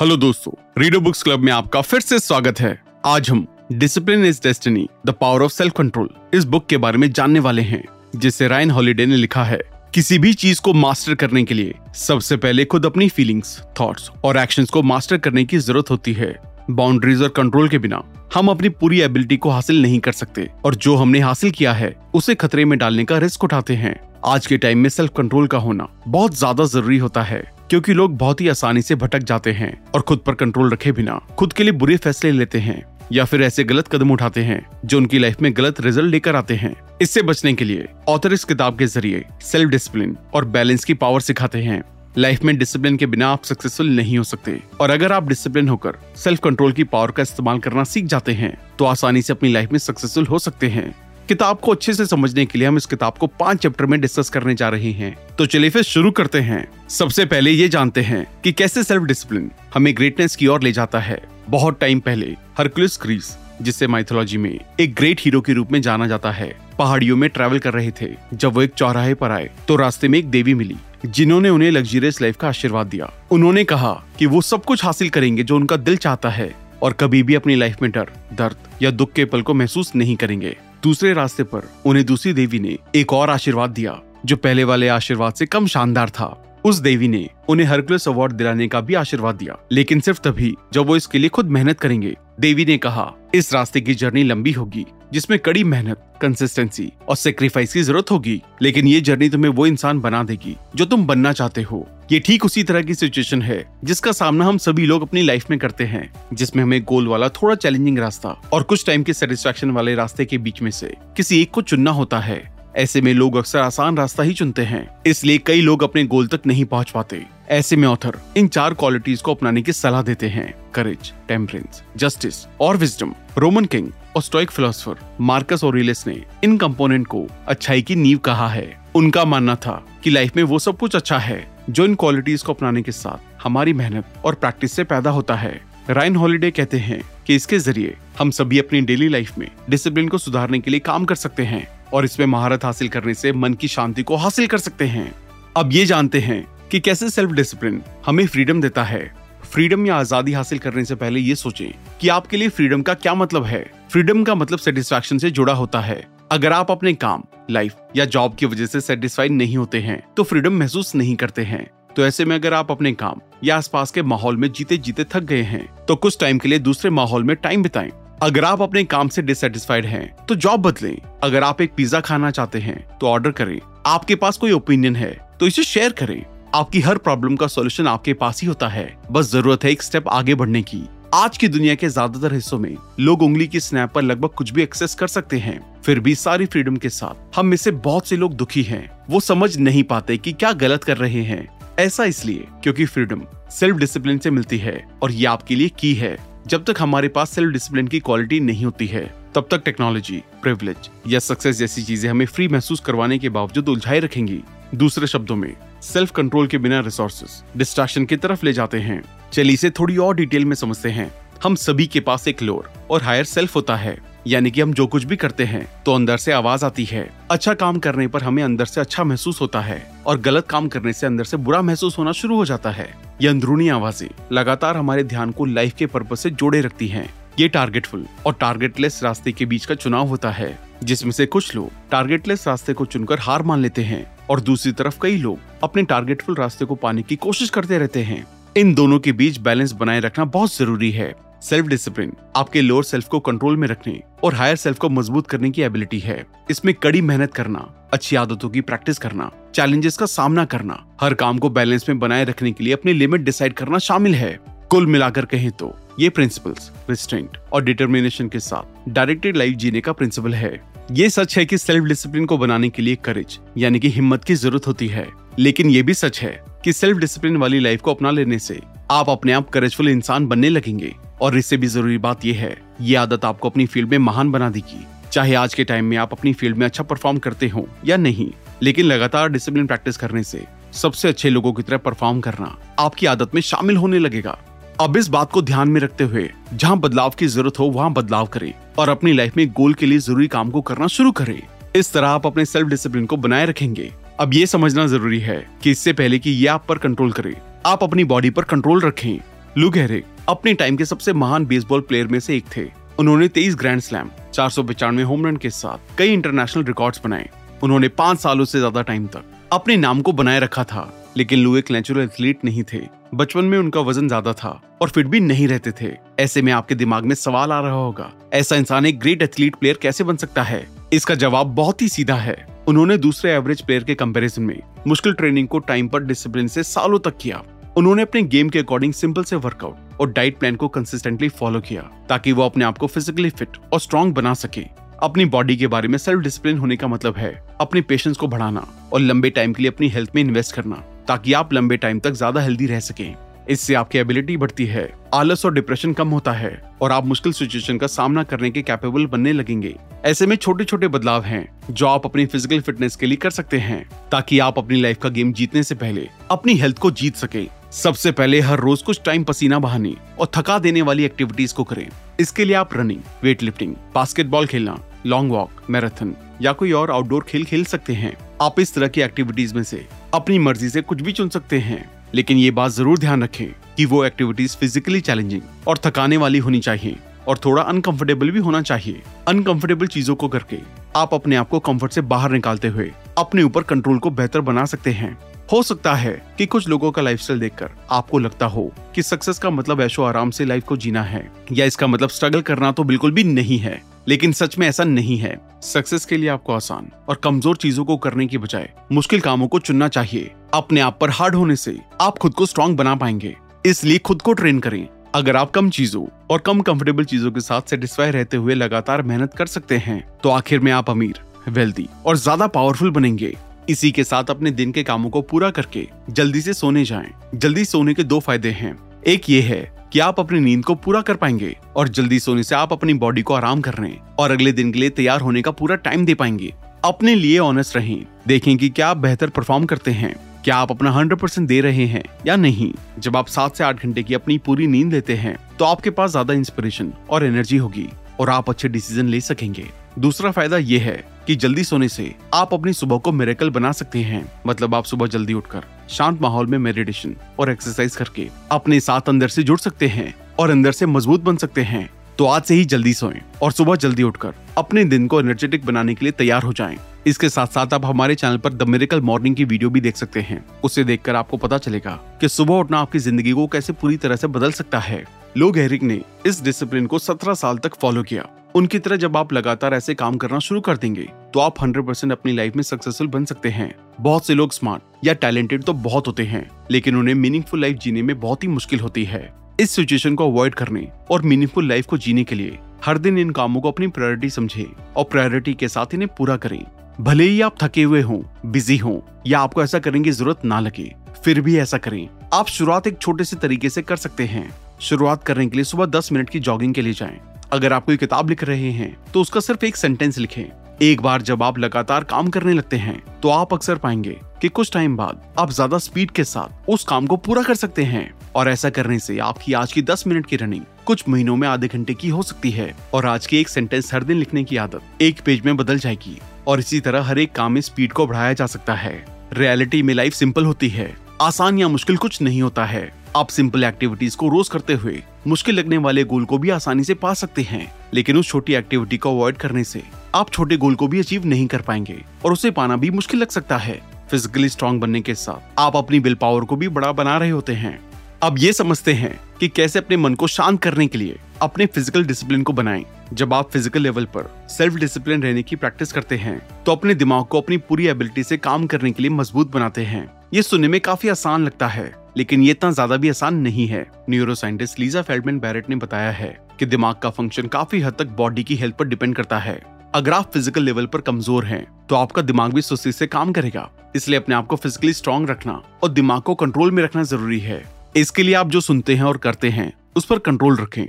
हेलो 0.00 0.16
दोस्तों 0.16 0.52
रीडर 0.78 0.98
बुक्स 0.98 1.22
क्लब 1.22 1.38
में 1.38 1.52
आपका 1.52 1.80
फिर 1.80 2.00
से 2.00 2.18
स्वागत 2.18 2.60
है। 2.60 2.82
आज 3.06 3.30
हम 3.30 3.46
discipline 3.72 4.24
is 4.24 4.40
destiny 4.42 4.88
the 5.06 5.10
power 5.10 5.42
of 5.42 5.52
self 5.52 5.72
control 5.76 6.10
इस 6.34 6.44
बुक 6.44 6.66
के 6.66 6.76
बारे 6.76 6.98
में 6.98 7.10
जानने 7.10 7.40
वाले 7.40 7.62
हैं, 7.62 7.84
जिसे 8.16 8.48
रायन 8.48 8.70
हॉलिडे 8.70 9.06
ने 9.06 9.16
लिखा 9.16 9.44
है। 9.44 9.75
किसी 9.94 10.18
भी 10.18 10.32
चीज़ 10.34 10.60
को 10.60 10.72
मास्टर 10.74 11.14
करने 11.14 11.42
के 11.44 11.54
लिए 11.54 11.74
सबसे 11.96 12.36
पहले 12.36 12.64
खुद 12.64 12.86
अपनी 12.86 13.08
फीलिंग्स 13.08 13.58
थॉट्स 13.80 14.10
और 14.24 14.36
एक्शंस 14.36 14.70
को 14.70 14.82
मास्टर 14.82 15.18
करने 15.18 15.44
की 15.44 15.58
ज़रूरत 15.58 15.90
होती 15.90 16.12
है। 16.12 16.34
बाउंड्रीज 16.70 17.22
और 17.22 17.28
कंट्रोल 17.28 17.68
के 17.68 17.78
बिना 17.78 18.02
हम 18.34 18.48
अपनी 18.48 18.68
पूरी 18.70 19.00
एबिलिटी 19.00 19.36
को 19.36 19.50
हासिल 19.50 19.80
नहीं 19.82 20.00
कर 20.00 20.12
सकते 20.12 20.48
और 20.64 20.74
जो 20.76 20.96
हमने 20.96 21.20
हासिल 21.20 21.50
किया 21.50 21.72
है, 21.72 21.94
उसे 22.14 22.34
खतरे 22.34 22.64
में 22.64 22.78
डालने 22.78 23.04
का 23.04 23.18
रिस्क 23.18 23.44
उठाते 23.44 23.74
हैं। 23.74 23.94
आज 24.26 24.46
के 24.46 24.56
टाइम 24.58 24.78
में 24.78 24.88
सेल्फ 24.90 25.12
कंट्रोल 25.16 25.46
का 25.46 25.58
होना 25.58 25.88
बहुत 26.08 26.36
ज़्यादा 26.36 26.64
ज़रूरी 26.64 26.98
होता 26.98 27.22
है, 27.22 27.42
क्योंकि 27.70 27.92
लोग 27.92 28.16
बहुत 28.18 28.40
ही 28.40 28.48
आसानी 28.48 28.82
से 28.82 28.94
भटक 28.94 29.22
जाते 29.22 29.52
हैं 29.52 29.72
और 29.94 30.00
खुद 30.00 30.22
पर 30.26 30.34
कंट्रोल 30.34 30.70
रखे 30.72 30.92
बिना 30.92 31.20
खुद 31.38 31.52
के 31.52 31.62
लिए 31.62 31.72
बुरे 31.74 31.96
फैसले 31.96 32.32
लेते 32.32 32.58
हैं। 32.58 32.82
या 33.12 33.24
फिर 33.24 33.42
ऐसे 33.42 33.64
गलत 33.64 33.88
कदम 33.88 34.10
उठाते 34.10 34.40
हैं 34.40 34.64
जो 34.84 34.98
उनकी 34.98 35.18
लाइफ 35.18 35.42
में 35.42 35.52
गलत 35.56 35.80
रिज़ल्ट 35.80 36.10
लेकर 36.10 36.36
आते 36.36 36.54
हैं। 36.54 36.74
इससे 37.02 37.22
बचने 37.22 37.52
के 37.54 37.64
लिए 37.64 37.86
ऑथर 38.08 38.32
इस 38.32 38.44
किताब 38.44 38.78
के 38.78 38.86
ज़रिए 38.86 39.24
सेल्फ 39.42 39.70
डिसिप्लिन 39.70 40.16
और 40.34 40.44
बैलेंस 40.46 40.84
की 40.84 40.94
पावर 40.94 41.20
सिखाते 41.20 41.58
हैं। 41.58 41.82
लाइफ 42.18 42.44
में 42.44 42.56
डिसिप्लिन 42.58 42.96
के 42.96 43.06
बिना 43.06 43.28
आप 43.28 43.44
सक्सेसफुल 43.44 43.88
नहीं 43.90 44.18
हो 44.18 44.24
सकते। 44.24 44.60
और 44.80 44.90
अगर 44.90 45.12
आप 45.12 45.28
डिसिप्लिन 45.28 45.68
होकर 45.68 45.96
सेल्फ 46.16 46.40
कंट्रोल 46.40 46.72
की 46.72 46.84
पावर 46.84 47.10
का 47.10 47.22
इस्तेमाल 47.22 47.58
करना 47.58 47.84
सीख 47.84 48.04
जाते 48.04 48.32
हैं 48.32 48.56
तो 48.78 48.84
आसानी 48.84 49.22
से 49.22 49.32
अपनी 49.32 49.52
लाइफ 49.52 49.72
में 49.72 49.78
सक्सेसफुल 49.78 50.26
हो 50.26 50.38
सकते 50.38 50.68
हैं। 50.68 50.94
किताब 51.28 51.58
को 51.58 51.72
अच्छे 51.72 51.92
से 51.92 52.06
समझने 52.06 52.44
के 52.46 52.58
लिए 52.58 52.68
हम 52.68 52.76
इस 52.76 52.86
किताब 52.86 53.14
को 53.18 53.26
पाँच 53.26 53.62
चैप्टर 53.62 53.86
में 53.86 54.00
डिस्कस 54.00 54.28
करने 54.30 54.54
जा 54.54 54.68
रहे 54.68 54.90
हैं। 54.92 55.16
तो 55.38 55.46
चलिए 55.46 55.70
फिर 55.70 55.82
शुरू 55.82 56.10
करते 56.10 56.40
हैं। 56.40 56.66
सबसे 56.88 57.24
पहले 57.24 57.50
ये 57.50 57.68
जानते 57.68 58.00
हैं 58.00 58.26
कि 58.44 58.52
कैसे 58.52 58.82
सेल्फ 58.82 59.02
डिसिप्लिन 59.02 59.50
हमें 59.74 59.96
ग्रेटनेस 59.96 60.36
की 60.36 60.46
ओर 60.46 60.62
ले 60.62 60.72
जाता 60.72 61.00
है। 61.00 61.20
बहुत 61.48 61.78
टाइम 61.80 62.00
पहले 62.00 62.26
हरकुलिस 62.58 62.96
क्रीस 62.96 63.36
जिसे 63.62 63.86
माइथोलॉजी 63.86 64.38
में 64.38 64.58
एक 64.80 64.94
ग्रेट 64.94 65.20
हीरो 65.20 65.40
के 65.40 65.52
रूप 65.52 65.72
में 65.72 65.80
जाना 65.82 66.06
जाता 66.06 66.30
है, 66.30 66.48
पहाड़ियों 66.78 67.16
में 67.16 67.28
ट्रैवल 67.30 67.58
कर 67.58 67.72
रहे 67.72 67.90
थे। 67.90 68.08
जब 68.34 68.52
वो 68.52 68.62
एक 68.62 68.72
चौराहे 68.74 69.14
पर 69.14 69.30
आए 69.30 69.50
तो 69.68 69.76
रास्ते 69.76 70.08
में 70.08 70.18
एक 70.18 70.30
देवी 70.30 70.54
मिली, 70.54 70.76
जिन्होंने 71.06 71.48
उन्हें 71.48 71.70
लग्जरियस 71.70 72.20
लाइफ 72.22 72.36
का 72.36 72.48
आशीर्वाद 72.48 72.86
दिया। 72.86 73.10
उन्होंने 73.30 73.64
कहा 73.64 73.92
कि 74.18 74.26
वो 74.26 74.40
सब 74.40 74.64
कुछ 74.64 74.84
हासिल 74.84 75.10
करेंगे 75.10 75.42
जो 75.42 75.56
उनका 75.56 75.76
दिल 75.76 75.96
चाहता 75.96 76.30
है, 76.30 76.54
और 76.82 76.92
कभी 76.92 77.22
भी 77.22 77.34
अपनी 77.34 77.54
लाइफ 77.54 77.82
में 77.82 77.90
डर, 77.90 78.10
दर्द 78.32 78.82
या 78.82 78.90
दुख 78.90 79.12
के 79.12 79.24
पल 79.24 79.42
को 79.42 79.54
महसूस 79.54 79.94
नहीं 79.96 80.16
करेंगे। 80.16 80.56
दूसरे 80.82 81.12
रास्ते 81.12 81.42
पर, 81.42 81.70
उन्हें 81.86 82.04
दूसरी 82.06 82.32
देवी 82.32 82.58
ने 82.58 82.76
एक 82.94 83.12
और 83.12 83.30
आशीर्वाद 83.30 83.70
दिया, 83.70 83.98
जो 84.24 84.36
पहले 84.36 84.64
वाले 84.64 84.88
आशीर्वाद 84.88 85.34
से 85.34 85.46
कम 85.46 85.66
शानदार 85.66 86.10
था। 86.10 86.42
उस 86.66 86.76
देवी 86.76 87.08
ने 87.08 87.28
उन्हें 87.48 87.66
हरकुलस 87.66 88.08
अवार्ड 88.08 88.32
दिलाने 88.32 88.68
का 88.68 88.80
भी 88.80 88.94
आशीर्वाद 88.94 89.34
दिया। 89.34 89.58
लेकिन 89.72 90.00
सिर्फ़ 90.00 90.20
तभी, 90.20 90.54
जब 90.72 90.86
वो 90.86 90.96
इसके 90.96 91.18
लिए 91.18 91.28
खुद 91.28 91.46
मेहनत 91.46 91.80
करेंगे, 91.80 92.16
देवी 92.40 92.64
ने 92.64 92.78
कहा, 92.78 93.14
इस 93.34 93.54
रास्ते 93.54 93.80
की 93.80 93.94
जर्नी 93.94 94.22
लंबी 94.22 94.52
होगी, 94.52 94.86
जिसमें 95.12 95.38
कड़ी 95.38 95.64
मेहनत 95.64 96.14
कंसिस्टेंसी 96.22 96.92
और 97.08 97.16
सेक्रीफाइस 97.16 97.72
की 97.72 97.82
ज़रूरत 97.82 98.10
होगी। 98.10 98.42
लेकिन 98.62 98.86
ये 98.86 99.00
जर्नी 99.00 99.28
तुम्हें 99.28 99.52
वो 99.52 99.66
इंसान 99.66 100.00
बना 100.00 100.22
देगी, 100.22 100.56
जो 100.76 100.84
तुम 100.84 101.06
बनना 101.06 101.32
चाहते 101.32 101.62
हो। 101.62 101.88
ये 102.12 102.20
ठीक 102.20 102.44
उसी 102.44 102.62
तरह 102.62 102.82
की 102.82 102.94
सिचुएशन 102.94 103.42
है, 103.42 103.78
जिसका 103.84 104.12
सामना 104.12 104.44
हम 104.44 104.58
सभी 104.58 104.86
लोग 104.86 105.02
अपनी 105.02 105.22
लाइफ 105.22 105.50
में 105.50 105.58
करते 105.58 105.84
हैं, 105.84 106.12
जिसमें 106.32 106.62
हमें 106.62 106.84
गोल 106.84 107.08
वाला 107.08 107.28
थोड़ा 107.28 107.54
चैलेंजिंग 107.54 107.98
रास्ता 107.98 108.28
और 108.52 108.62
कुछ 108.62 108.86
टाइम 108.86 109.02
के 109.02 109.12
सेटिस्फेक्शन 109.12 109.70
वाले 109.70 109.94
रास्ते 109.94 110.24
के 110.24 110.38
बीच 110.38 110.62
में 110.62 110.70
से 110.70 110.94
किसी 111.16 111.42
एक 111.42 111.50
को 111.50 111.62
चुनना 111.62 111.90
होता 111.90 112.18
है। 112.18 112.55
ऐसे 112.76 113.00
में 113.00 113.12
लोग 113.14 113.36
अक्सर 113.36 113.58
आसान 113.58 113.96
रास्ता 113.96 114.22
ही 114.22 114.32
चुनते 114.34 114.62
हैं, 114.62 114.88
इसलिए 115.06 115.38
कई 115.38 115.60
लोग 115.60 115.82
अपने 115.82 116.04
गोल 116.04 116.26
तक 116.26 116.40
नहीं 116.46 116.64
पहुँच 116.64 116.90
पाते। 116.90 117.24
ऐसे 117.50 117.76
में 117.76 117.86
ऑथर 117.88 118.18
इन 118.36 118.48
चार 118.48 118.74
क्वालिटीज 118.74 119.20
को 119.20 119.34
अपनाने 119.34 119.62
की 119.62 119.72
सलाह 119.72 120.02
देते 120.02 120.28
हैं। 120.28 120.52
करेज 120.74 121.12
टेम्परेंस 121.28 121.82
जस्टिस 121.96 122.44
और 122.60 122.76
विजडम 122.76 123.14
रोमन 123.38 123.64
किंग 123.64 123.88
और 124.16 124.22
स्टोइक 124.22 124.50
फिलोसफर 124.50 124.96
मार्कस 125.20 125.64
ओरियलिस 125.64 126.06
ने 126.06 126.22
इन 126.44 126.56
कंपोनेंट 126.58 127.06
को 127.06 127.26
अच्छाई 127.48 127.82
की 127.82 127.94
नींव 127.96 128.18
कहा 128.18 128.48
है। 128.48 128.66
उनका 128.94 129.24
मानना 129.24 129.54
था 129.56 129.82
कि 130.04 130.10
लाइफ 130.10 130.36
में 130.36 130.42
वो 130.42 130.58
सब 130.58 130.78
कुछ 130.78 130.96
अच्छा 130.96 131.18
है, 131.18 131.46
जो 131.70 131.84
इन 131.84 131.94
क्वालिटीज 131.94 132.42
को 132.42 132.52
अपनाने 132.52 132.82
के 132.82 132.92
साथ 132.92 133.42
हमारी 133.42 133.72
मेहनत 133.72 134.20
और 134.24 134.34
प्रैक्टिस 134.34 134.72
से 134.72 134.84
पैदा 134.84 135.10
होता 135.10 135.34
है। 135.34 135.60
राइन 135.90 136.16
हॉलिडे 136.16 136.50
कहते 136.50 136.78
हैं 136.78 137.00
कि 137.26 137.34
इसके 137.34 137.58
ज़रिए 137.58 137.96
हम 138.18 138.30
सभी 138.30 138.58
अपनी 138.58 138.80
डेली 138.80 139.08
लाइफ 139.08 139.38
में 139.38 139.48
डिसिप्लिन 139.70 140.08
को 140.08 140.18
सुधारने 140.18 140.58
के 140.60 140.70
लिए 140.70 140.80
काम 140.80 141.04
कर 141.04 141.14
सकते 141.14 141.44
हैं। 141.44 141.66
और 141.92 142.04
इसमें 142.04 142.26
महारत 142.26 142.64
हासिल 142.64 142.88
करने 142.88 143.14
से 143.14 143.32
मन 143.32 143.54
की 143.54 143.68
शांति 143.68 144.02
को 144.02 144.16
हासिल 144.16 144.46
कर 144.46 144.58
सकते 144.58 144.86
हैं। 144.86 145.12
अब 145.56 145.72
ये 145.72 145.84
जानते 145.86 146.20
हैं 146.20 146.44
कि 146.70 146.80
कैसे 146.80 147.10
सेल्फ 147.10 147.30
डिसिप्लिन 147.30 147.82
हमें 148.06 148.26
फ्रीडम 148.26 148.60
देता 148.60 148.84
है। 148.84 149.04
फ्रीडम 149.44 149.86
या 149.86 149.96
आज़ादी 149.96 150.32
हासिल 150.32 150.58
करने 150.58 150.84
से 150.84 150.94
पहले 150.94 151.20
ये 151.20 151.34
सोचें 151.34 151.70
कि 152.00 152.08
आपके 152.08 152.36
लिए 152.36 152.48
फ्रीडम 152.48 152.82
का 152.82 152.94
क्या 152.94 153.14
मतलब 153.14 153.44
है। 153.44 153.64
फ्रीडम 153.90 154.24
का 154.24 154.34
मतलब 154.34 154.58
सेटिस्फेक्शन 154.58 155.18
से 155.18 155.30
जुड़ा 155.30 155.52
होता 155.54 155.80
है। 155.80 156.04
अगर 156.32 156.52
आप 156.52 156.70
अपने 156.70 156.92
काम 156.94 157.22
लाइफ 157.50 157.74
या 157.96 158.04
जॉब 158.04 158.34
की 158.34 158.46
वजह 158.46 158.66
से 158.66 158.80
सेटिस्फाइड 158.80 159.32
नहीं 159.32 159.56
होते 159.56 159.80
हैं 159.80 160.02
तो 160.16 160.22
फ्रीडम 160.22 160.52
महसूस 160.52 160.94
नहीं 160.94 161.14
करते 161.16 161.42
हैं। 161.44 161.66
तो 161.96 162.06
ऐसे 162.06 162.24
में 162.24 162.34
अगर 162.36 162.54
आप 162.54 162.70
अपने 162.70 162.92
काम 162.94 163.20
या 163.44 163.56
आसपास 163.56 163.90
के 163.90 164.02
माहौल 164.02 164.36
में 164.36 164.50
जीते 164.52 164.76
जीते 164.78 165.04
थक 165.04 165.22
गए 165.22 165.42
हैं 165.42 165.66
तो 165.86 165.96
कुछ 165.96 166.18
टाइम 166.20 166.38
के 166.38 166.48
लिए 166.48 166.58
दूसरे 166.58 166.90
माहौल 166.90 167.24
में 167.24 167.34
टाइम 167.36 167.62
बिताएँ। 167.62 167.90
अगर 168.22 168.44
आप 168.44 168.60
अपने 168.62 168.82
काम 168.84 169.08
से 169.08 169.22
डिससेटिस्फाइड 169.22 169.86
हैं 169.86 170.26
तो 170.26 170.34
जॉब 170.34 170.60
बदलें। 170.62 170.96
अगर 171.22 171.42
आप 171.44 171.60
एक 171.60 171.72
पिज्जा 171.76 172.00
खाना 172.00 172.30
चाहते 172.30 172.58
हैं 172.58 172.76
तो 172.98 173.06
ऑर्डर 173.06 173.30
करें। 173.30 173.58
आपके 173.86 174.14
पास 174.14 174.36
कोई 174.36 174.52
ओपिनियन 174.52 174.94
है 174.96 175.10
तो 175.40 175.46
इसे 175.46 175.62
शेयर 175.62 175.92
करें। 175.92 176.24
आपकी 176.54 176.80
हर 176.80 176.98
प्रॉब्लम 176.98 177.36
का 177.36 177.46
सॉल्यूशन 177.46 177.86
आपके 177.86 178.12
पास 178.14 178.40
ही 178.42 178.46
होता 178.48 178.68
है। 178.68 178.86
बस 179.10 179.30
ज़रूरत 179.32 179.64
है 179.64 179.70
एक 179.70 179.82
स्टेप 179.82 180.08
आगे 180.08 180.34
बढ़ने 180.34 180.62
की। 180.62 180.80
आज 181.14 181.36
की 181.36 181.48
दुनिया 181.48 181.74
के 181.74 181.88
ज़्यादातर 181.88 182.34
हिस्सों 182.34 182.58
में 182.58 182.76
लोग 183.00 183.22
उंगली 183.22 183.46
की 183.46 183.60
स्नैप 183.60 183.90
पर 183.90 184.02
लगभग 184.02 184.28
कुछ 184.28 184.50
भी 184.50 184.62
एक्सेस 184.62 184.94
कर 184.94 185.06
सकते 185.06 185.38
हैं, 185.38 185.60
फिर 185.82 186.00
भी 186.00 186.14
सारी 186.14 186.46
फ्रीडम 186.46 186.76
के 186.76 186.88
साथ। 186.90 187.38
हम 187.38 187.46
में 187.46 187.56
से 187.56 187.70
बहुत 187.70 188.08
से 188.08 188.16
लोग 188.16 188.34
दुखी 188.34 188.62
हैं। 188.62 188.88
वो 189.10 189.20
समझ 189.20 189.56
नहीं 189.58 189.82
पाते 189.84 190.16
कि 190.18 190.32
क्या 190.32 190.52
गलत 190.54 190.84
कर 190.84 190.96
रहे 190.96 191.22
हैं। 191.22 191.46
ऐसा 191.78 192.04
इसलिए 192.04 192.46
क्योंकि 192.62 192.86
फ्रीडम 192.86 193.22
सेल्फ 193.50 193.76
डिसिप्लिन 193.76 194.18
से 194.18 194.30
मिलती 194.30 194.58
है 194.58 194.82
और 195.02 195.12
ये 195.12 195.26
आपके 195.26 195.54
लिए 195.54 195.68
की 195.78 195.92
है। 195.94 196.16
जब 196.46 196.64
तक 196.64 196.74
हमारे 196.78 197.08
पास 197.08 197.30
सेल्फ 197.30 197.52
डिसिप्लिन 197.52 197.88
की 197.88 197.98
क्वालिटी 198.00 198.38
नहीं 198.40 198.64
होती 198.64 198.86
है, 198.86 199.04
तब 199.34 199.48
तक 199.50 199.62
टेक्नोलॉजी 199.64 200.22
प्रिविलेज 200.42 200.88
या 201.08 201.18
सक्सेस 201.18 201.56
जैसी 201.56 201.82
चीज़ें 201.82 202.08
हमें 202.10 202.24
फ्री 202.26 202.46
महसूस 202.48 202.80
करवाने 202.80 203.18
के 203.18 203.28
बावजूद 203.28 203.68
उलझाए 203.68 203.98
रखेंगी। 204.00 204.40
दूसरे 204.74 205.06
शब्दों 205.06 205.36
में 205.36 205.52
सेल्फ 205.82 206.10
कंट्रोल 206.10 206.46
के 206.46 206.58
बिना 206.58 206.80
रिसोर्सेज 206.80 207.42
डिस्ट्रैक्शन 207.56 208.04
की 208.04 208.16
तरफ़ 208.16 208.44
ले 208.44 208.52
जाते 208.52 208.80
हैं। 208.80 209.02
चलिए 209.32 209.54
इसे 209.54 209.70
थोड़ी 209.70 209.96
और 209.96 210.14
डिटेल 210.14 210.44
में 210.44 210.54
समझते 210.56 210.88
हैं। 210.88 211.10
हम 211.44 211.54
सभी 211.54 211.86
के 211.86 212.00
पास 212.00 212.28
एक 212.28 212.42
लोअर 212.42 212.70
और 212.90 213.02
हायर 213.02 213.24
सेल्फ 213.24 213.56
होता 213.56 213.76
है। 213.76 213.98
यानी 214.26 214.50
कि 214.50 214.60
हम 214.60 214.72
जो 214.72 214.86
कुछ 214.86 215.04
भी 215.04 215.16
करते 215.16 215.44
हैं 215.44 215.66
तो 215.84 215.94
अंदर 215.94 216.16
से 216.16 216.32
आवाज़ 216.32 216.64
आती 216.64 216.84
है। 216.84 217.08
अच्छा 217.30 217.52
काम 217.54 217.78
करने 217.78 218.06
पर 218.06 218.22
हमें 218.22 218.42
अंदर 218.42 218.64
से 218.64 218.80
अच्छा 218.80 219.04
महसूस 219.04 219.40
होता 219.40 219.60
है 219.60 219.80
और 220.06 220.20
गलत 220.20 220.46
काम 220.46 220.68
करने 220.68 220.92
से 220.92 221.06
अंदर 221.06 221.24
से 221.24 221.36
बुरा 221.38 221.60
महसूस 221.62 221.98
होना 221.98 222.12
शुरू 222.12 222.36
हो 222.36 222.44
जाता 222.44 222.70
है। 222.70 222.88
ये 223.22 223.28
अंदरूनी 223.28 223.68
आवाज़ें 223.68 224.08
लगातार 224.32 224.76
हमारे 224.76 225.04
ध्यान 225.04 225.30
को 225.30 225.44
लाइफ 225.44 225.74
के 225.74 225.86
पर्पज 225.86 226.16
से 226.16 226.30
जोड़े 226.32 226.60
रखती 226.60 226.88
हैं। 226.88 227.08
ये 227.40 227.48
टारगेटफुल 227.48 228.06
और 228.26 228.34
टारगेटलेस 228.40 229.00
रास्ते 229.04 229.32
के 229.32 229.46
बीच 229.46 229.66
का 229.66 229.74
चुनाव 229.74 230.08
होता 230.08 230.30
है, 230.30 230.58
जिसमें 230.84 231.12
से 231.12 231.26
कुछ 231.26 231.54
लोग 231.54 231.70
टारगेटलेस 231.90 232.46
रास्ते 232.48 232.72
को 232.72 232.84
चुनकर 232.84 233.18
हार 233.18 233.42
मान 233.42 233.60
लेते 233.60 233.82
हैं 233.82 234.06
और 234.30 234.40
दूसरी 234.40 234.72
तरफ़ 234.72 234.98
कई 235.02 235.16
लोग 235.16 235.38
अपने 235.62 235.82
टारगेटफुल 235.84 236.34
रास्ते 236.34 236.64
को 236.64 236.74
पाने 236.74 237.02
की 237.02 237.16
कोशिश 237.16 237.50
करते 237.50 237.78
रहते 237.78 238.02
हैं। 238.02 238.24
इन 238.56 238.74
दोनों 238.74 238.98
के 238.98 239.12
बीच 239.12 239.38
बैलेंस 239.38 239.72
बनाए 239.72 240.00
रखना 240.00 240.24
बहुत 240.26 240.56
ज़रूरी 240.56 240.90
है। 240.90 241.14
सेल्फ 241.48 241.66
डिसिप्लिन 241.66 242.12
आपके 242.36 242.60
लोअर 242.62 242.84
सेल्फ 242.84 243.08
को 243.08 243.18
कंट्रोल 243.20 243.56
में 243.56 243.66
रखने 243.68 244.00
और 244.24 244.34
हायर 244.34 244.56
सेल्फ 244.56 244.78
को 244.78 244.88
मज़बूत 244.88 245.26
करने 245.26 245.50
की 245.50 245.62
एबिलिटी 245.62 245.98
है। 245.98 246.24
इसमें 246.50 246.74
कड़ी 246.74 247.00
मेहनत 247.00 247.34
करना, 247.34 247.58
अच्छी 247.92 248.16
आदतों 248.16 248.48
की 248.48 248.60
प्रैक्टिस 248.60 248.98
करना 248.98 249.30
चैलेंजेस 249.54 249.96
का 249.96 250.06
सामना 250.06 250.44
करना, 250.44 250.82
हर 251.00 251.14
काम 251.14 251.38
को 251.38 251.50
बैलेंस 251.50 251.88
में 251.88 251.98
बनाए 251.98 252.24
रखने 252.24 252.52
के 252.52 252.64
लिए 252.64 252.72
अपनी 252.72 252.92
लिमिट 252.92 253.20
डिसाइड 253.20 253.52
करना 253.52 253.78
शामिल 253.78 254.14
है। 254.14 254.38
कुल 254.70 254.86
मिलाकर 254.86 255.24
कहें 255.24 255.50
तो 255.52 255.74
ये 256.00 256.08
प्रिंसिपल्स 256.08 256.70
रिस्ट्रेंट 256.90 257.36
और 257.52 257.64
डिटर्मिनेशन 257.64 258.28
के 258.28 258.40
साथ 258.40 258.90
डायरेक्टेड 258.90 259.36
लाइफ 259.36 259.56
जीने 259.56 259.80
का 259.80 259.92
प्रिंसिपल 259.92 260.34
है। 260.34 260.60
ये 260.92 261.10
सच 261.10 261.38
है 261.38 261.44
कि 261.46 261.58
सेल्फ 261.58 261.84
डिसिप्लिन 261.84 262.26
को 262.26 262.38
बनाने 262.38 262.68
के 262.68 262.82
लिए 262.82 262.96
करेज 263.04 263.38
यानी 263.58 263.80
कि 263.80 263.88
हिम्मत 263.90 264.24
की 264.24 264.34
ज़रूरत 264.34 264.66
होती 264.66 264.88
है। 264.88 265.08
लेकिन 265.38 265.70
ये 265.70 265.82
भी 265.82 265.94
सच 265.94 266.20
है 266.20 266.40
कि 266.64 266.72
सेल्फ 266.72 266.98
डिसिप्लिन 266.98 267.36
वाली 267.36 267.60
लाइफ 267.60 267.80
को 267.80 267.94
अपना 267.94 268.10
लेने 268.10 268.38
से 268.38 268.60
आप 268.90 269.08
अपने 269.10 269.32
आप 269.32 269.48
करेजफुल 269.48 269.88
इंसान 269.88 270.26
बनने 270.26 270.48
लगेंगे। 270.48 270.94
और 271.20 271.36
इससे 271.38 271.56
भी 271.56 271.66
ज़रूरी 271.66 271.98
बात 271.98 272.24
यह 272.24 272.38
है, 272.38 272.56
ये 272.80 272.96
आदत 272.96 273.24
आपको 273.24 273.50
अपनी 273.50 273.66
फ़ील्ड 273.66 273.90
में 273.90 273.98
महान 273.98 274.30
बना 274.30 274.50
देगी। 274.50 274.84
चाहे 275.12 275.34
आज 275.34 275.54
के 275.54 275.64
टाइम 275.64 275.84
में 275.84 275.96
आप 275.96 276.12
अपनी 276.12 276.32
फ़ील्ड 276.32 276.56
में 276.56 276.66
अच्छा 276.66 276.84
परफॉर्म 276.84 277.18
करते 277.18 277.48
हो 277.48 277.66
या 277.84 277.96
नहीं, 277.96 278.30
लेकिन 278.62 278.86
लगातार 278.86 279.28
डिसिप्लिन 279.28 279.66
प्रैक्टिस 279.66 279.96
करने 279.96 280.22
से 280.22 280.44
सबसे 280.74 281.08
अच्छे 281.08 281.30
लोगों 281.30 281.52
की 281.52 281.62
तरह 281.62 281.78
परफॉर्म 281.78 282.20
करना 282.20 282.56
आपकी 282.78 283.06
आदत 283.06 283.34
में 283.34 283.40
शामिल 283.42 283.76
होने 283.76 283.98
लगेगा। 283.98 284.36
अब 284.80 284.96
इस 284.96 285.08
बात 285.08 285.30
को 285.32 285.42
ध्यान 285.42 285.68
में 285.68 285.80
रखते 285.80 286.04
हुए, 286.04 286.28
जहाँ 286.54 286.78
बदलाव 286.78 287.10
की 287.10 287.26
ज़रूरत 287.26 287.58
हो, 287.58 287.66
वहाँ 287.66 287.92
बदलाव 287.92 288.26
करें 288.26 288.52
और 288.78 288.88
अपनी 288.88 289.12
लाइफ 289.12 289.36
में 289.36 289.48
गोल 289.50 289.74
के 289.74 289.86
लिए 289.86 289.98
ज़रूरी 289.98 290.26
काम 290.28 290.50
को 290.50 290.60
करना 290.62 290.86
शुरू 290.88 291.12
करें। 291.12 291.40
इस 291.76 291.92
तरह 291.92 292.08
आप 292.08 292.26
अपने 292.26 292.44
सेल्फ 292.44 292.68
डिसिप्लिन 292.68 293.06
को 293.06 293.16
बनाए 293.16 293.46
रखेंगे। 293.46 293.90
अब 294.20 294.34
ये 294.34 294.46
समझना 294.46 294.86
ज़रूरी 294.86 295.20
है 295.20 295.38
कि 295.62 295.70
इससे 295.70 295.92
पहले 295.92 296.18
कि 296.18 296.30
ये 296.32 296.46
आप 296.48 296.64
पर 296.68 296.78
कंट्रोल 296.78 297.12
करे, 297.12 297.34
आप 297.66 297.82
अपनी 297.84 298.04
बॉडी 298.04 298.30
पर 298.30 298.44
कंट्रोल 298.44 298.80
रखें। 298.80 299.18
लू 299.58 299.68
गहरे 299.70 300.02
अपने 300.28 300.52
टाइम 300.54 300.76
के 300.76 300.84
सबसे 300.84 301.12
महान 301.12 301.44
बेसबॉल 301.46 301.80
प्लेयर 301.80 302.06
में 302.06 302.18
से 302.20 302.36
एक 302.36 302.44
थे। 302.56 302.64
उन्होंने 302.98 303.28
तेईस 303.28 303.54
ग्रैंड 303.54 303.80
स्लैम 303.80 304.08
चार 304.34 304.48
सौ 304.50 304.62
पचानवे 304.62 305.02
होम 305.02 305.24
रन 305.26 305.36
के 305.36 305.50
साथ 305.50 305.96
कई 305.98 306.12
इंटरनेशनल 306.12 306.64
रिकॉर्ड्स 306.64 307.00
बनाए। 307.04 307.28
उन्होंने 307.62 307.88
पाँच 307.90 308.18
सालों 308.20 308.44
से 308.44 308.58
ज़्यादा 308.58 308.82
टाइम 308.82 309.06
तक 309.06 309.24
अपने 309.52 309.76
नाम 309.76 310.02
को 310.02 310.12
बनाए 310.12 310.40
रखा 310.40 310.64
था, 310.64 310.92
लेकिन 311.16 311.38
लू 311.38 311.56
एक 311.56 311.70
नेचुरल 311.70 312.02
एथलीट 312.02 312.44
नहीं 312.44 312.64
थे। 312.72 312.80
बचपन 313.14 313.44
में 313.44 313.58
उनका 313.58 313.80
वज़न 313.80 314.08
ज़्यादा 314.08 314.32
था 314.34 314.60
और 314.82 314.88
फिट 314.88 315.06
भी 315.06 315.20
नहीं 315.22 315.48
रहते 315.48 315.72
थे। 315.72 315.92
ऐसे 316.20 316.42
में 316.42 316.52
आपके 316.52 316.74
दिमाग 316.74 317.04
में 317.04 317.14
सवाल 317.14 317.52
आ 317.52 317.60
रहा 317.60 317.72
होगा, 317.74 318.12
ऐसा 318.34 318.56
इंसान 318.56 318.86
एक 318.86 319.00
ग्रेट 319.00 319.22
एथलीट 319.22 319.56
प्लेयर 319.56 319.78
कैसे 319.82 320.04
बन 320.04 320.16
सकता 320.16 320.42
है? 320.42 320.66
इसका 320.92 321.14
जवाब 321.16 321.54
बहुत 321.54 321.82
ही 321.82 321.88
सीधा 321.88 322.16
है। 322.18 322.36
उन्होंने 322.68 322.96
दूसरे 322.98 323.32
एवरेज 323.32 323.60
प्लेयर 323.62 323.84
के 323.84 323.94
कंपैरिजन 323.96 324.42
में 324.42 324.60
मुश्किल 324.86 325.12
ट्रेनिंग 325.14 325.48
को 325.48 325.58
टाइम 325.58 325.88
पर 325.88 326.02
डिसिप्लिन 326.04 326.48
से 326.48 326.62
सालों 326.64 326.98
तक 326.98 327.16
किया। 327.20 327.42
उन्होंने 327.76 328.02
अपने 328.02 328.22
गेम 328.24 328.48
के 328.48 328.58
अकॉर्डिंग 328.58 328.92
सिंपल 328.92 329.24
से 329.24 329.36
वर्कआउट 329.36 330.00
और 330.00 330.12
डाइट 330.12 330.38
प्लान 330.38 330.56
को 330.56 330.68
कंसिस्टेंटली 330.68 331.28
फॉलो 331.30 331.60
किया, 331.60 331.82
ताकि 332.08 332.32
वो 332.32 332.42
अपने 332.42 332.64
आप 332.64 332.78
को 332.78 332.86
फिजिकली 332.86 333.30
फिट 333.30 333.56
और 333.72 333.80
स्ट्रॉन्ग 333.80 334.14
बना 334.14 334.32
सके। 334.34 334.62
अपनी 335.02 335.24
बॉडी 335.26 335.56
के 335.56 335.66
बारे 335.66 335.88
में 335.88 335.98
सेल्फ 335.98 336.22
डिसिप्लिन 336.22 336.58
होने 336.58 336.76
का 336.76 336.86
मतलब 336.86 337.16
है 337.16 337.30
अपने 337.60 337.80
पेशेंस 337.82 338.16
को 338.16 338.28
बढ़ाना 338.28 338.66
और 338.92 339.00
लंबे 339.00 339.30
टाइम 339.30 339.52
के 339.52 339.62
लिए 339.62 339.70
अपनी 339.70 339.88
हेल्थ 339.88 340.10
में 340.14 340.22
इन्वेस्ट 340.22 340.54
करना, 340.54 340.82
ताकि 341.08 341.32
आप 341.32 341.52
लंबे 341.52 341.76
टाइम 341.76 342.00
तक 342.00 342.12
ज़्यादा 342.12 342.40
हेल्दी 342.40 342.66
रह 342.66 342.80
सकें। 342.80 343.14
इससे 343.50 343.74
आपकी 343.74 343.98
एबिलिटी 343.98 344.36
बढ़ती 344.36 344.64
है, 344.66 344.92
आलस 345.14 345.44
और 345.46 345.52
डिप्रेशन 345.54 345.92
कम 345.92 346.08
होता 346.08 346.32
है 346.32 346.50
और 346.82 346.92
आप 346.92 347.04
मुश्किल 347.06 347.32
सिचुएशन 347.32 347.78
का 347.78 347.86
सामना 347.86 348.22
करने 348.22 348.50
के 348.50 348.62
कैपेबल 348.62 349.06
बनने 349.06 349.32
लगेंगे। 349.32 349.74
ऐसे 350.04 350.26
में 350.26 350.34
छोटे 350.36 350.64
छोटे 350.64 350.88
बदलाव 350.88 351.24
हैं, 351.24 351.48
जो 351.70 351.86
आप 351.86 352.06
अपनी 352.06 352.26
फ़िज़िकल 352.26 352.60
फिटनेस 352.60 352.96
के 352.96 353.06
लिए 353.06 353.16
कर 353.16 353.30
सकते 353.30 353.58
हैं, 353.58 353.84
ताकि 354.10 354.38
आप 354.38 354.58
अपनी 354.58 354.80
लाइफ 354.80 354.98
का 355.02 355.08
गेम 355.08 355.32
जीतने 355.32 355.62
से 355.62 355.74
पहले 355.74 356.08
अपनी 356.30 356.54
हेल्थ 356.54 356.78
को 356.78 356.90
जीत 356.92 357.16
सके। 357.16 357.46
सबसे 357.72 358.10
पहले 358.12 358.40
हर 358.40 358.58
रोज 358.58 358.82
कुछ 358.82 359.00
टाइम 359.04 359.24
पसीना 359.24 359.58
बहाने 359.58 359.94
और 360.18 360.30
थका 360.34 360.58
देने 360.58 360.82
वाली 360.82 361.04
एक्टिविटीज़ 361.04 361.54
को 361.54 361.64
करें। 361.64 361.88
इसके 362.20 362.44
लिए 362.44 362.54
आप 362.56 362.74
रनिंग 362.74 363.00
वेट 363.22 363.42
लिफ्टिंग 363.42 363.74
बास्केटबॉल 363.94 364.46
खेलना 364.46 364.78
लॉन्ग 365.06 365.32
वॉक 365.32 365.62
मैराथन 365.70 366.14
या 366.42 366.52
कोई 366.52 366.72
और 366.72 366.90
आउटडोर 366.90 367.24
खेल 367.28 367.44
खेल 367.44 367.64
सकते 367.64 367.94
हैं। 367.94 368.16
आप 368.42 368.60
इस 368.60 368.74
तरह 368.74 368.88
की 368.88 369.00
एक्टिविटीज़ 369.00 369.54
में 369.54 369.62
से 369.62 369.86
अपनी 370.14 370.38
मर्ज़ी 370.38 370.68
से 370.70 370.82
कुछ 370.82 371.02
भी 371.02 371.12
चुन 371.12 371.28
सकते 371.28 371.58
हैं। 371.58 371.84
लेकिन 372.14 372.38
ये 372.38 372.50
बात 372.50 372.70
ज़रूर 372.70 372.98
ध्यान 372.98 373.22
रखें 373.22 373.46
कि 373.76 373.84
वो 373.84 374.04
एक्टिविटीज़ 374.04 374.56
फिजिकली 374.56 375.00
चैलेंजिंग 375.00 375.42
और 375.68 375.78
थकाने 375.78 376.16
वाली 376.16 376.38
होनी 376.38 376.60
चाहिए 376.60 376.96
और 377.28 377.38
थोड़ा 377.44 377.62
अनकंफर्टेबल 377.62 378.30
भी 378.30 378.38
होना 378.38 378.62
चाहिए। 378.62 379.02
अनकंफर्टेबल 379.28 379.86
चीज़ों 379.86 380.14
को 380.14 380.28
करके 380.28 380.58
आप 380.96 381.14
अपने 381.14 381.36
आप 381.36 381.48
को 381.48 381.58
कंफर्ट 381.60 381.92
से 381.92 382.00
बाहर 382.00 382.30
निकालते 382.30 382.68
हुए 382.68 382.90
अपने 383.18 383.42
ऊपर 383.42 383.62
कंट्रोल 383.62 383.98
को 383.98 384.10
बेहतर 384.10 384.40
बना 384.40 384.64
सकते 384.64 384.90
हैं। 384.90 385.16
हो 385.52 385.62
सकता 385.62 385.94
है 385.94 386.12
कि 386.38 386.46
कुछ 386.46 386.68
लोगों 386.68 386.90
का 386.90 387.02
लाइफस्टाइल 387.02 387.40
देखकर 387.40 387.70
आपको 387.90 388.18
लगता 388.18 388.46
हो 388.46 388.70
कि 388.94 389.02
सक्सेस 389.02 389.38
का 389.38 389.50
मतलब 389.50 389.80
ऐशो 389.80 390.02
आराम 390.02 390.30
से 390.30 390.44
लाइफ 390.44 390.64
को 390.64 390.76
जीना 390.76 391.02
है, 391.02 391.30
या 391.52 391.66
इसका 391.66 391.86
मतलब 391.86 392.08
स्ट्रगल 392.08 392.40
करना 392.42 392.70
तो 392.72 392.84
बिल्कुल 392.84 393.12
भी 393.12 393.24
नहीं 393.24 393.58
है। 393.58 393.80
लेकिन 394.08 394.32
सच 394.32 394.56
में 394.58 394.66
ऐसा 394.66 394.84
नहीं 394.84 395.16
है। 395.18 395.36
सक्सेस 395.64 396.04
के 396.04 396.16
लिए 396.16 396.28
आपको 396.28 396.52
आसान 396.52 396.90
और 397.08 397.20
कमज़ोर 397.24 397.56
चीज़ों 397.56 397.84
को 397.84 397.96
करने 397.96 398.26
की 398.26 398.38
बजाय 398.38 398.68
मुश्किल 398.92 399.20
कामों 399.20 399.48
को 399.48 399.58
चुनना 399.58 399.88
चाहिए। 399.88 400.30
अपने 400.54 400.80
आप 400.80 400.98
पर 401.00 401.10
हार्ड 401.10 401.34
होने 401.34 401.56
से 401.56 401.78
आप 402.00 402.18
खुद 402.18 402.34
को 402.34 402.46
स्ट्रॉन्ग 402.46 402.76
बना 402.76 402.94
पाएँगे। 402.96 403.34
इसलिए 403.66 403.98
खुद 404.00 404.22
को 404.22 404.32
ट्रेन 404.32 404.60
करें। 404.60 404.86
अगर 405.14 405.36
आप 405.36 405.50
कम 405.50 405.70
चीज़ों 405.70 406.06
और 406.30 406.38
कम 406.38 406.60
कंफर्टेबल 406.60 407.04
चीज़ों 407.04 407.30
के 407.30 407.40
साथ 407.40 407.70
सेटिस्फाई 407.70 408.10
रहते 408.10 408.36
हुए 408.36 408.54
लगातार 408.54 409.02
मेहनत 409.02 409.34
कर 409.34 409.46
सकते 409.46 409.76
हैं 409.78 410.02
तो 410.22 410.30
आखिर 410.30 410.60
में 410.60 410.72
आप 410.72 410.90
अमीर 410.90 411.20
वेल्दी 411.48 411.88
और 412.06 412.16
ज़्यादा 412.16 412.46
पावरफुल 412.48 412.90
बनेंगे। 412.90 413.36
इसी 413.68 413.90
के 413.92 414.04
साथ 414.04 414.30
अपने 414.30 414.50
दिन 414.50 414.72
के 414.72 414.82
कामों 414.82 415.10
को 415.10 415.20
पूरा 415.22 415.50
करके 415.50 415.86
जल्दी 416.10 416.40
से 416.40 416.52
सोने 416.54 416.84
जाएँ। 416.84 417.10
जल्दी 417.34 417.64
सोने 417.64 417.94
के 417.94 418.02
दो 418.04 418.18
फ़ायदे 418.20 418.50
हैं। 418.50 418.76
एक 419.06 419.28
ये 419.30 419.40
है 419.42 419.60
कि 419.92 419.98
आप 420.00 420.20
अपनी 420.20 420.40
नींद 420.40 420.64
को 420.64 420.74
पूरा 420.74 421.00
कर 421.00 421.14
पाएँगे 421.14 421.56
और 421.76 421.88
जल्दी 421.88 422.18
सोने 422.20 422.42
से 422.42 422.54
आप 422.54 422.72
अपनी 422.72 422.94
बॉडी 422.94 423.22
को 423.22 423.34
आराम 423.34 423.60
करने 423.60 423.96
और 424.18 424.30
अगले 424.30 424.52
दिन 424.52 424.72
के 424.72 424.78
लिए 424.78 424.90
तैयार 424.90 425.20
होने 425.20 425.42
का 425.42 425.50
पूरा 425.50 425.76
टाइम 425.78 426.04
दे 426.06 426.14
पाएँगे। 426.14 426.52
अपने 426.84 427.14
लिए 427.14 427.38
ऑनेस्ट 427.38 427.76
रहें। 427.76 428.06
देखें 428.26 428.56
कि 428.58 428.68
क्या 428.68 428.88
आप 428.88 428.96
बेहतर 428.96 429.28
परफॉर्म 429.28 429.64
करते 429.64 429.90
हैं। 429.90 430.14
क्या 430.44 430.56
आप 430.56 430.70
अपना 430.70 430.90
हंड्रेड 430.90 431.18
परसेंट 431.18 431.48
दे 431.48 431.60
रहे 431.60 431.86
हैं 431.86 432.02
या 432.26 432.36
नहीं? 432.36 432.72
जब 432.98 433.16
आप 433.16 433.28
सात 433.28 433.56
से 433.56 433.64
आठ 433.64 433.82
घंटे 433.82 434.02
की 434.02 434.14
अपनी 434.14 434.38
पूरी 434.38 434.66
नींद 434.66 434.92
लेते 434.92 435.14
हैं 435.14 435.36
तो 435.58 435.64
आपके 435.64 435.90
पास 435.90 436.10
ज़्यादा 436.10 436.34
इंस्पिरेशन 436.34 436.92
और 437.10 437.24
एनर्जी 437.24 437.56
होगी 437.56 437.88
और 438.20 438.30
आप 438.30 438.50
अच्छे 438.50 438.68
डिसीज़न 438.68 439.08
ले 439.08 439.20
सकेंगे। 439.20 439.66
दूसरा 439.98 440.30
फ़ायदा 440.30 440.56
ये 440.58 440.78
है 440.78 440.96
कि 441.26 441.34
जल्दी 441.36 441.64
सोने 441.64 441.88
से 441.88 442.14
आप 442.34 442.54
अपनी 442.54 442.72
सुबह 442.72 442.98
को 442.98 443.12
मेरेकल 443.12 443.50
बना 443.50 443.72
सकते 443.72 443.98
हैं। 443.98 444.24
मतलब 444.46 444.74
आप 444.74 444.84
सुबह 444.84 445.06
जल्दी 445.06 445.32
उठकर 445.32 445.64
शांत 445.90 446.20
माहौल 446.20 446.46
में 446.46 446.58
मेडिटेशन 446.58 447.16
और 447.38 447.50
एक्सरसाइज 447.50 447.96
करके 447.96 448.28
अपने 448.52 448.80
साथ 448.80 449.08
अंदर 449.08 449.28
से 449.28 449.42
जुड़ 449.42 449.58
सकते 449.58 449.88
हैं 449.88 450.14
और 450.38 450.50
अंदर 450.50 450.72
से 450.72 450.86
मज़बूत 450.86 451.20
बन 451.20 451.36
सकते 451.36 451.62
हैं। 451.62 451.88
तो 452.18 452.26
आज 452.26 452.42
से 452.42 452.54
ही 452.54 452.64
जल्दी 452.64 452.92
सोएँ 452.94 453.20
और 453.42 453.52
सुबह 453.52 453.76
जल्दी 453.76 454.02
उठकर 454.02 454.34
अपने 454.58 454.84
दिन 454.84 455.06
को 455.06 455.20
एनर्जेटिक 455.20 455.66
बनाने 455.66 455.94
के 455.94 456.04
लिए 456.04 456.12
तैयार 456.12 456.42
हो 456.42 456.52
जाएँ। 456.52 456.78
इसके 457.06 457.28
साथ 457.28 457.46
साथ 457.46 457.74
आप 457.74 457.84
हमारे 457.84 458.14
चैनल 458.14 458.36
पर 458.36 458.52
द 458.52 458.62
मेरिकल 458.62 459.00
मॉर्निंग 459.00 459.36
की 459.36 459.44
वीडियो 459.44 459.70
भी 459.70 459.80
देख 459.80 459.96
सकते 459.96 460.20
हैं। 460.20 460.44
उसे 460.64 460.84
देखकर 460.84 461.16
आपको 461.16 461.36
पता 461.36 461.58
चलेगा 461.58 461.98
कि 462.20 462.28
सुबह 462.28 462.54
उठना 462.54 462.78
आपकी 462.78 462.98
ज़िंदगी 462.98 463.32
को 463.32 463.46
कैसे 463.46 463.72
पूरी 463.72 463.96
तरह 463.96 464.16
से 464.16 464.26
बदल 464.26 464.52
सकता 464.52 464.78
है। 464.78 465.04
लोग 465.36 465.58
हेरिक 465.58 465.82
ने 465.82 466.00
इस 466.26 466.42
डिसिप्लिन 466.44 466.86
को 466.86 466.98
17 466.98 467.34
साल 467.34 467.58
तक 467.58 467.74
फॉलो 467.74 468.02
किया। 468.02 468.26
उनकी 468.56 468.78
तरह 468.78 468.96
जब 468.96 469.16
आप 469.16 469.32
लगातार 469.32 469.74
ऐसे 469.74 469.94
काम 469.94 470.16
करना 470.16 470.38
शुरू 470.38 470.60
कर 470.60 470.76
देंगे 470.76 471.02
तो 471.34 471.40
आप 471.40 471.54
100% 471.54 472.12
अपनी 472.12 472.32
लाइफ 472.32 472.54
में 472.56 472.62
सक्सेसफुल 472.62 473.06
बन 473.06 473.24
सकते 473.24 473.48
हैं। 473.48 473.74
बहुत 474.00 474.26
से 474.26 474.34
लोग 474.34 474.52
स्मार्ट 474.52 474.82
या 475.04 475.14
टैलेंटेड 475.14 475.64
तो 475.64 475.72
बहुत 475.72 476.06
होते 476.06 476.24
हैं, 476.24 476.48
लेकिन 476.70 476.96
उन्हें 476.96 477.14
मीनिंगफुल 477.14 477.60
लाइफ 477.60 477.78
जीने 477.78 478.02
में 478.02 478.18
बहुत 478.20 478.42
ही 478.42 478.48
मुश्किल 478.48 478.80
होती 478.80 479.04
है। 479.04 479.20
इस 479.60 479.70
सिचुएशन 479.70 480.14
को 480.14 480.30
अवॉइड 480.30 480.54
करने 480.54 480.88
और 481.10 481.22
मीनिंगफुल 481.22 481.68
लाइफ 481.68 481.86
को 481.86 481.98
जीने 481.98 482.24
के 482.24 482.34
लिए 482.34 482.58
हर 482.84 482.98
दिन 482.98 483.18
इन 483.18 483.30
कामों 483.30 483.60
को 483.60 483.70
अपनी 483.70 483.88
प्रायोरिटी 483.88 484.30
समझे 484.30 484.66
और 484.96 485.04
प्रायोरिटी 485.04 485.54
के 485.54 485.68
साथ 485.68 485.94
इन्हें 485.94 486.08
पूरा 486.18 486.36
करें। 486.38 486.62
भले 487.00 487.24
ही 487.24 487.40
आप 487.40 487.62
थके 487.62 487.82
हुए 487.82 488.00
हों 488.00 488.20
बिज़ी 488.46 488.76
हों, 488.76 488.98
या 489.26 489.40
आपको 489.40 489.62
ऐसा 489.62 489.78
करने 489.78 490.00
की 490.00 490.10
ज़रूरत 490.12 490.44
ना 490.44 490.60
लगे, 490.60 490.92
फिर 491.24 491.40
भी 491.40 491.58
ऐसा 491.58 491.78
करें। 491.78 492.08
आप 492.34 492.48
शुरुआत 492.48 492.86
एक 492.86 492.98
छोटे 492.98 493.24
से 493.24 493.36
तरीके 493.36 493.70
से 493.70 493.82
कर 493.82 493.96
सकते 493.98 494.24
हैं। 494.26 494.50
शुरुआत 494.80 495.24
करने 495.24 495.46
के 495.46 495.56
लिए 495.56 495.64
सुबह 495.64 495.86
दस 495.90 496.12
मिनट 496.12 496.30
की 496.30 496.40
जॉगिंग 496.40 496.74
के 496.74 496.82
लिए 496.82 496.92
जाएँ। 496.94 497.20
अगर 497.52 497.72
आप 497.72 497.84
कोई 497.84 497.96
किताब 497.96 498.28
लिख 498.30 498.44
रहे 498.44 498.70
हैं 498.72 498.96
तो 499.14 499.20
उसका 499.20 499.40
सिर्फ़ 499.40 499.64
एक 499.64 499.76
सेंटेंस 499.76 500.18
लिखें। 500.18 500.44
एक 500.82 501.00
बार 501.00 501.22
जब 501.22 501.42
आप 501.42 501.58
लगातार 501.58 502.04
काम 502.04 502.28
करने 502.28 502.52
लगते 502.52 502.76
हैं 502.76 503.02
तो 503.22 503.28
आप 503.28 503.54
अक्सर 503.54 503.76
पाएँगे 503.76 504.16
कि 504.42 504.48
कुछ 504.48 504.72
टाइम 504.72 504.96
बाद 504.96 505.22
आप 505.38 505.50
ज़्यादा 505.50 505.78
स्पीड 505.78 506.10
के 506.10 506.24
साथ 506.24 506.70
उस 506.70 506.84
काम 506.84 507.06
को 507.06 507.16
पूरा 507.16 507.42
कर 507.42 507.54
सकते 507.54 507.84
हैं। 507.84 508.10
और 508.34 508.48
ऐसा 508.48 508.70
करने 508.70 508.98
से 508.98 509.18
आपकी 509.18 509.52
आज 509.52 509.72
की 509.72 509.82
10 509.82 510.06
मिनट 510.06 510.26
की 510.26 510.36
रनिंग 510.36 510.62
कुछ 510.86 511.08
महीनों 511.08 511.36
में 511.36 511.46
आधे 511.48 511.68
घंटे 511.68 511.94
की 511.94 512.08
हो 512.08 512.22
सकती 512.22 512.50
है। 512.50 512.74
और 512.94 513.06
आज 513.06 513.26
की 513.26 513.38
एक 513.38 513.48
सेंटेंस 513.48 513.92
हर 513.94 514.04
दिन 514.04 514.16
लिखने 514.16 514.44
की 514.44 514.56
आदत 514.56 515.02
एक 515.02 515.20
पेज 515.20 515.44
में 515.46 515.56
बदल 515.56 515.78
जाएगी। 515.78 516.18
और 516.46 516.58
इसी 516.58 516.80
तरह 516.80 517.02
हर 517.02 517.18
एक 517.18 517.32
काम 517.32 517.52
में 517.52 517.60
स्पीड 517.60 517.92
को 517.92 518.06
बढ़ाया 518.06 518.32
जा 518.32 518.46
सकता 518.46 518.74
है। 518.74 519.04
रियलिटी 519.32 519.82
में 519.82 519.94
लाइफ 519.94 520.14
सिंपल 520.14 520.44
होती 520.44 520.68
है। 520.68 520.94
आसान 521.20 521.58
या 521.58 521.68
मुश्किल 521.68 521.96
कुछ 521.96 522.20
नहीं 522.22 522.42
होता 522.42 522.64
है। 522.64 522.90
आप 523.16 523.28
सिंपल 523.28 523.64
एक्टिविटीज़ 523.64 524.16
को 524.16 524.28
रोज 524.28 524.48
करते 524.48 524.72
हुए 524.72 525.02
मुश्किल 525.26 525.54
लगने 525.54 525.76
वाले 525.78 526.02
गोल 526.04 526.24
को 526.24 526.38
भी 526.38 526.50
आसानी 526.50 526.84
से 526.84 526.94
पा 526.94 527.12
सकते 527.14 527.42
हैं। 527.42 527.72
लेकिन 527.94 528.16
उस 528.16 528.28
छोटी 528.28 528.54
एक्टिविटी 528.54 528.96
को 528.98 529.10
अवॉइड 529.10 529.36
करने 529.36 529.62
से 529.64 529.82
आप 530.14 530.30
छोटे 530.30 530.56
गोल 530.56 530.74
को 530.74 530.88
भी 530.88 530.98
अचीव 531.00 531.24
नहीं 531.26 531.46
कर 531.46 531.62
पाएँगे 531.62 531.96
और 532.24 532.32
उसे 532.32 532.50
पाना 532.50 532.76
भी 532.76 532.90
मुश्किल 532.90 533.20
लग 533.20 533.28
सकता 533.28 533.56
है। 533.58 533.80
फिजिकली 534.10 534.48
स्ट्रॉन्ग 534.48 534.80
बनने 534.80 535.00
के 535.00 535.14
साथ 535.14 535.58
आप 535.58 535.76
अपनी 535.76 535.98
विल 535.98 536.14
पावर 536.14 536.44
को 536.44 536.56
भी 536.56 536.68
बड़ा 536.68 536.92
बना 536.92 537.16
रहे 537.18 537.30
होते 537.30 537.54
हैं। 537.54 537.78
अब 538.22 538.38
ये 538.38 538.52
समझते 538.52 538.92
हैं 538.92 539.18
कि 539.40 539.48
कैसे 539.48 539.78
अपने 539.78 539.96
मन 539.96 540.14
को 540.14 540.26
शांत 540.28 540.62
करने 540.62 540.86
के 540.86 540.98
लिए 540.98 541.18
अपने 541.42 541.66
फ़िज़िकल 541.66 542.04
डिसिप्लिन 542.04 542.42
को 542.42 542.52
बनाएँ। 542.52 542.84
जब 543.12 543.34
आप 543.34 543.50
फ़िज़िकल 543.50 543.82
लेवल 543.82 544.04
पर 544.14 544.32
सेल्फ 544.50 544.74
डिसिप्लिन 544.74 545.22
रहने 545.22 545.42
की 545.42 545.56
प्रैक्टिस 545.56 545.92
करते 545.92 546.16
हैं 546.18 546.40
तो 546.64 546.72
अपने 546.72 546.94
दिमाग 546.94 547.24
को 547.24 547.40
अपनी 547.40 547.56
पूरी 547.58 547.86
एबिलिटी 547.88 548.22
से 548.22 548.36
काम 548.38 548.66
करने 548.66 548.90
के 548.90 549.02
लिए 549.02 549.10
मज़बूत 549.12 549.52
बनाते 549.52 549.84
हैं। 549.84 550.08
ये 550.34 550.42
सुनने 550.42 550.68
में 550.68 550.80
काफ़ी 550.80 551.08
आसान 551.08 551.44
लगता 551.44 551.66
है। 551.68 551.94
लेकिन 552.16 552.42
ये 552.42 552.50
इतना 552.50 552.70
ज़्यादा 552.70 552.96
भी 552.96 553.08
आसान 553.08 553.34
नहीं 553.36 553.66
है 553.68 553.86
neuro 554.10 554.34
scientist 554.34 554.78
Lisa 554.80 555.02
Feldman 555.02 555.38
Barrett 555.40 555.70
ने 555.70 555.76
बताया 555.76 556.10
है 556.10 556.36
कि 556.58 556.66
दिमाग 556.66 556.96
का 556.96 557.10
फ़ंक्शन 557.10 557.46
काफ़ी 557.48 557.80
हद 557.80 557.94
तक 557.98 558.16
बॉडी 558.16 558.44
की 558.44 558.56
हेल्थ 558.56 558.76
पर 558.76 558.84
डिपेंड 558.84 559.14
करता 559.16 559.38
है। 559.38 559.60
अगर 559.94 560.12
आप 560.12 560.32
फ़िज़िकल 560.32 560.62
लेवल 560.62 560.86
पर 560.86 561.00
कमज़ोर 561.00 561.44
हैं, 561.44 561.66
तो 561.88 561.96
आपका 561.96 562.22
दिमाग 562.22 562.54
भी 562.54 562.62
सुस्ती 562.62 562.92
से 562.92 563.06
काम 563.06 563.32
करेगा। 563.32 563.68
इसलिए 563.96 564.18
अपने 564.18 564.34
आप 564.34 564.46
को 564.46 564.56
फिजिकली 564.56 564.92
स्ट्रॉन्ग 564.92 565.30
रखना 565.30 565.62
और 565.82 565.88
दिमाग 565.90 566.22
को 566.22 566.34
कंट्रोल 566.34 566.70
में 566.70 566.82
रखना 566.82 567.02
ज़रूरी 567.02 567.38
है। 567.40 567.62
इसके 567.96 568.22
लिए 568.22 568.34
आप 568.34 568.48
जो 568.48 568.60
सुनते 568.60 568.94
हैं 568.96 569.04
और 569.04 569.16
करते 569.16 569.50
हैं 569.50 569.72
उस 569.96 570.04
पर 570.04 570.18
कंट्रोल 570.20 570.56
रखें। 570.56 570.86